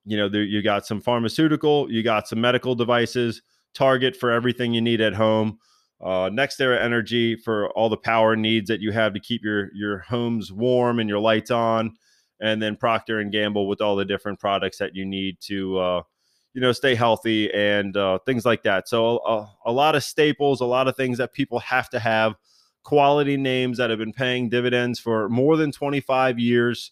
you 0.06 0.18
know, 0.18 0.30
there, 0.30 0.44
you 0.44 0.62
got 0.62 0.86
some 0.86 1.02
pharmaceutical, 1.02 1.92
you 1.92 2.04
got 2.04 2.28
some 2.28 2.42
medical 2.42 2.76
devices, 2.76 3.42
Target 3.74 4.18
for 4.18 4.32
everything 4.32 4.74
you 4.74 4.82
need 4.82 5.00
at 5.00 5.14
home 5.14 5.60
uh, 6.02 6.30
NextEra 6.30 6.82
Energy 6.82 7.36
for 7.36 7.70
all 7.72 7.88
the 7.88 7.98
power 7.98 8.36
needs 8.36 8.68
that 8.70 8.82
you 8.82 8.92
have 8.92 9.14
to 9.14 9.20
keep 9.20 9.44
your 9.44 9.70
your 9.74 10.00
homes 10.00 10.52
warm 10.52 11.00
and 11.00 11.08
your 11.08 11.20
lights 11.20 11.52
on, 11.52 11.94
and 12.40 12.62
then 12.62 12.76
Procter 12.76 13.20
and 13.20 13.32
Gamble 13.32 13.68
with 13.68 13.82
all 13.82 13.96
the 13.96 14.06
different 14.06 14.40
products 14.40 14.78
that 14.80 14.96
you 14.96 15.06
need 15.06 15.38
to 15.42 15.78
uh, 15.78 16.02
you 16.54 16.62
know 16.62 16.72
stay 16.72 16.96
healthy 16.96 17.54
and 17.54 17.96
uh, 17.96 18.18
things 18.26 18.46
like 18.46 18.64
that. 18.64 18.90
So 18.90 19.20
a, 19.20 19.48
a 19.68 19.72
lot 19.72 19.96
of 19.96 20.04
staples, 20.04 20.62
a 20.62 20.66
lot 20.66 20.88
of 20.88 20.96
things 20.96 21.20
that 21.20 21.34
people 21.34 21.60
have 21.60 21.90
to 21.92 22.00
have. 22.00 22.36
Quality 22.84 23.38
names 23.38 23.78
that 23.78 23.92
have 23.92 24.00
been 24.00 24.12
paying 24.12 24.50
dividends 24.50 25.00
for 25.00 25.30
more 25.30 25.56
than 25.56 25.72
25 25.72 26.40
years. 26.40 26.92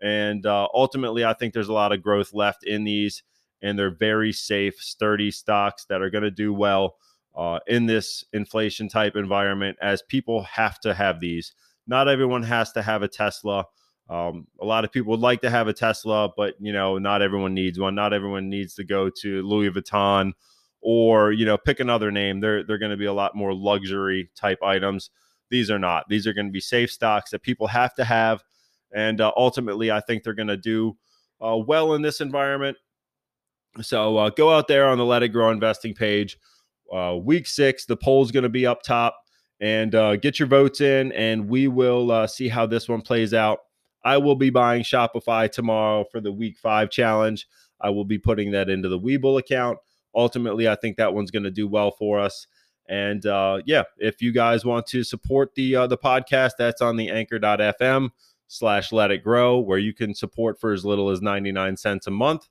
And 0.00 0.46
uh, 0.46 0.68
ultimately, 0.72 1.24
I 1.24 1.32
think 1.32 1.52
there's 1.52 1.68
a 1.68 1.72
lot 1.72 1.92
of 1.92 2.02
growth 2.02 2.32
left 2.32 2.64
in 2.64 2.84
these, 2.84 3.22
and 3.62 3.78
they're 3.78 3.90
very 3.94 4.32
safe, 4.32 4.76
sturdy 4.80 5.30
stocks 5.30 5.84
that 5.86 6.02
are 6.02 6.10
going 6.10 6.24
to 6.24 6.30
do 6.30 6.52
well 6.52 6.96
uh, 7.36 7.58
in 7.66 7.86
this 7.86 8.24
inflation 8.32 8.88
type 8.88 9.16
environment 9.16 9.78
as 9.80 10.02
people 10.02 10.42
have 10.42 10.80
to 10.80 10.94
have 10.94 11.20
these. 11.20 11.52
Not 11.86 12.08
everyone 12.08 12.42
has 12.42 12.72
to 12.72 12.82
have 12.82 13.02
a 13.02 13.08
Tesla. 13.08 13.64
Um, 14.10 14.46
a 14.60 14.64
lot 14.64 14.84
of 14.84 14.92
people 14.92 15.10
would 15.10 15.20
like 15.20 15.40
to 15.42 15.50
have 15.50 15.68
a 15.68 15.72
Tesla, 15.72 16.30
but 16.36 16.54
you 16.58 16.72
know, 16.72 16.98
not 16.98 17.22
everyone 17.22 17.54
needs 17.54 17.78
one. 17.78 17.94
Not 17.94 18.12
everyone 18.12 18.48
needs 18.48 18.74
to 18.74 18.84
go 18.84 19.10
to 19.20 19.42
Louis 19.42 19.70
Vuitton 19.70 20.32
or 20.80 21.32
you 21.32 21.44
know, 21.44 21.58
pick 21.58 21.80
another 21.80 22.10
name. 22.10 22.40
They're 22.40 22.64
they're 22.64 22.78
going 22.78 22.90
to 22.90 22.96
be 22.96 23.06
a 23.06 23.12
lot 23.12 23.34
more 23.34 23.54
luxury 23.54 24.30
type 24.34 24.62
items. 24.62 25.10
These 25.50 25.70
are 25.70 25.78
not. 25.78 26.04
These 26.08 26.26
are 26.26 26.32
going 26.32 26.46
to 26.46 26.52
be 26.52 26.60
safe 26.60 26.90
stocks 26.90 27.30
that 27.30 27.42
people 27.42 27.68
have 27.68 27.94
to 27.94 28.04
have, 28.04 28.44
and 28.94 29.20
uh, 29.20 29.32
ultimately, 29.36 29.90
I 29.90 30.00
think 30.00 30.22
they're 30.22 30.34
going 30.34 30.48
to 30.48 30.56
do 30.56 30.96
uh, 31.40 31.56
well 31.56 31.94
in 31.94 32.02
this 32.02 32.20
environment. 32.20 32.76
So 33.82 34.16
uh, 34.16 34.30
go 34.30 34.50
out 34.52 34.68
there 34.68 34.88
on 34.88 34.98
the 34.98 35.04
Let 35.04 35.22
It 35.22 35.28
Grow 35.28 35.50
investing 35.50 35.94
page. 35.94 36.38
Uh, 36.92 37.16
week 37.20 37.46
six, 37.46 37.84
the 37.84 37.96
poll's 37.96 38.30
going 38.30 38.44
to 38.44 38.48
be 38.48 38.66
up 38.66 38.82
top, 38.82 39.14
and 39.60 39.94
uh, 39.94 40.16
get 40.16 40.38
your 40.38 40.48
votes 40.48 40.80
in, 40.80 41.12
and 41.12 41.48
we 41.48 41.68
will 41.68 42.10
uh, 42.10 42.26
see 42.26 42.48
how 42.48 42.66
this 42.66 42.88
one 42.88 43.02
plays 43.02 43.34
out. 43.34 43.58
I 44.04 44.16
will 44.16 44.36
be 44.36 44.50
buying 44.50 44.82
Shopify 44.82 45.50
tomorrow 45.50 46.04
for 46.10 46.20
the 46.20 46.32
week 46.32 46.56
five 46.56 46.90
challenge. 46.90 47.46
I 47.80 47.90
will 47.90 48.04
be 48.04 48.18
putting 48.18 48.52
that 48.52 48.70
into 48.70 48.88
the 48.88 48.98
Webull 48.98 49.38
account. 49.38 49.78
Ultimately, 50.14 50.68
I 50.68 50.74
think 50.76 50.96
that 50.96 51.12
one's 51.12 51.30
going 51.30 51.42
to 51.44 51.50
do 51.50 51.68
well 51.68 51.90
for 51.90 52.18
us. 52.18 52.46
And 52.88 53.26
uh, 53.26 53.60
yeah, 53.66 53.82
if 53.98 54.22
you 54.22 54.32
guys 54.32 54.64
want 54.64 54.86
to 54.86 55.04
support 55.04 55.54
the 55.54 55.76
uh, 55.76 55.86
the 55.86 55.98
podcast, 55.98 56.52
that's 56.58 56.80
on 56.80 56.96
the 56.96 57.10
anchor.fm 57.10 58.10
slash 58.48 58.92
let 58.92 59.10
it 59.10 59.22
grow, 59.22 59.58
where 59.58 59.78
you 59.78 59.94
can 59.94 60.14
support 60.14 60.58
for 60.60 60.72
as 60.72 60.84
little 60.84 61.10
as 61.10 61.22
99 61.22 61.76
cents 61.76 62.06
a 62.06 62.10
month. 62.10 62.48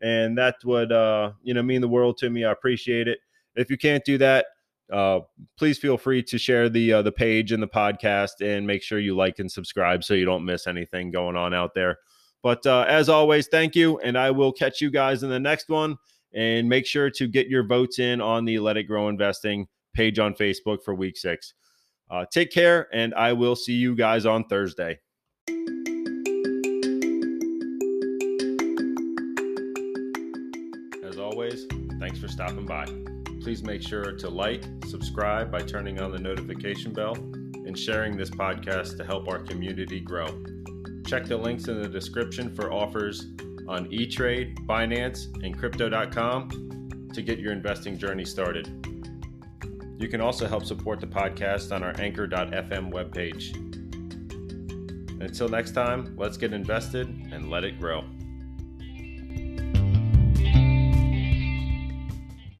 And 0.00 0.36
that 0.36 0.56
would 0.64 0.90
uh, 0.90 1.32
you 1.42 1.54
know 1.54 1.62
mean 1.62 1.80
the 1.80 1.88
world 1.88 2.18
to 2.18 2.30
me. 2.30 2.44
I 2.44 2.50
appreciate 2.50 3.06
it. 3.06 3.18
If 3.54 3.70
you 3.70 3.78
can't 3.78 4.04
do 4.04 4.18
that, 4.18 4.46
uh, 4.92 5.20
please 5.56 5.78
feel 5.78 5.96
free 5.96 6.22
to 6.24 6.38
share 6.38 6.68
the 6.68 6.94
uh, 6.94 7.02
the 7.02 7.12
page 7.12 7.52
and 7.52 7.62
the 7.62 7.68
podcast 7.68 8.40
and 8.40 8.66
make 8.66 8.82
sure 8.82 8.98
you 8.98 9.16
like 9.16 9.38
and 9.38 9.50
subscribe 9.50 10.02
so 10.02 10.14
you 10.14 10.24
don't 10.24 10.44
miss 10.44 10.66
anything 10.66 11.10
going 11.10 11.36
on 11.36 11.54
out 11.54 11.74
there. 11.74 11.98
But 12.42 12.66
uh, 12.66 12.84
as 12.88 13.08
always, 13.08 13.48
thank 13.48 13.74
you, 13.74 13.98
and 14.00 14.18
I 14.18 14.30
will 14.30 14.52
catch 14.52 14.80
you 14.80 14.90
guys 14.90 15.22
in 15.22 15.30
the 15.30 15.40
next 15.40 15.68
one. 15.68 15.96
And 16.36 16.68
make 16.68 16.84
sure 16.84 17.10
to 17.10 17.28
get 17.28 17.46
your 17.46 17.64
votes 17.64 18.00
in 18.00 18.20
on 18.20 18.44
the 18.44 18.58
Let 18.58 18.76
It 18.76 18.82
Grow 18.84 19.08
Investing 19.08 19.68
page 19.94 20.18
on 20.18 20.34
Facebook 20.34 20.82
for 20.84 20.92
Week 20.92 21.16
Six. 21.16 21.54
Uh, 22.10 22.24
take 22.30 22.50
care, 22.50 22.88
and 22.92 23.14
I 23.14 23.32
will 23.32 23.54
see 23.54 23.74
you 23.74 23.94
guys 23.94 24.26
on 24.26 24.44
Thursday. 24.44 24.98
As 31.04 31.20
always, 31.20 31.66
thanks 32.00 32.18
for 32.18 32.28
stopping 32.28 32.66
by. 32.66 32.86
Please 33.40 33.62
make 33.62 33.82
sure 33.82 34.12
to 34.12 34.28
like, 34.28 34.64
subscribe 34.88 35.52
by 35.52 35.60
turning 35.60 36.00
on 36.00 36.10
the 36.10 36.18
notification 36.18 36.92
bell, 36.92 37.14
and 37.14 37.78
sharing 37.78 38.16
this 38.16 38.30
podcast 38.30 38.96
to 38.96 39.04
help 39.04 39.28
our 39.28 39.38
community 39.38 40.00
grow. 40.00 40.26
Check 41.06 41.26
the 41.26 41.36
links 41.36 41.68
in 41.68 41.80
the 41.80 41.88
description 41.88 42.52
for 42.52 42.72
offers 42.72 43.26
on 43.68 43.86
eTrade, 43.90 44.66
Binance, 44.66 45.26
and 45.44 45.56
Crypto.com 45.56 47.10
to 47.12 47.22
get 47.22 47.38
your 47.38 47.52
investing 47.52 47.96
journey 47.96 48.24
started. 48.24 48.68
You 49.98 50.08
can 50.08 50.20
also 50.20 50.48
help 50.48 50.64
support 50.64 51.00
the 51.00 51.06
podcast 51.06 51.70
on 51.70 51.82
our 51.82 51.94
Anchor.fm 52.00 52.90
webpage. 52.90 53.73
Until 55.24 55.48
next 55.48 55.72
time, 55.72 56.14
let's 56.18 56.36
get 56.36 56.52
invested 56.52 57.08
and 57.32 57.50
let 57.50 57.64
it 57.64 57.80
grow. 57.80 58.04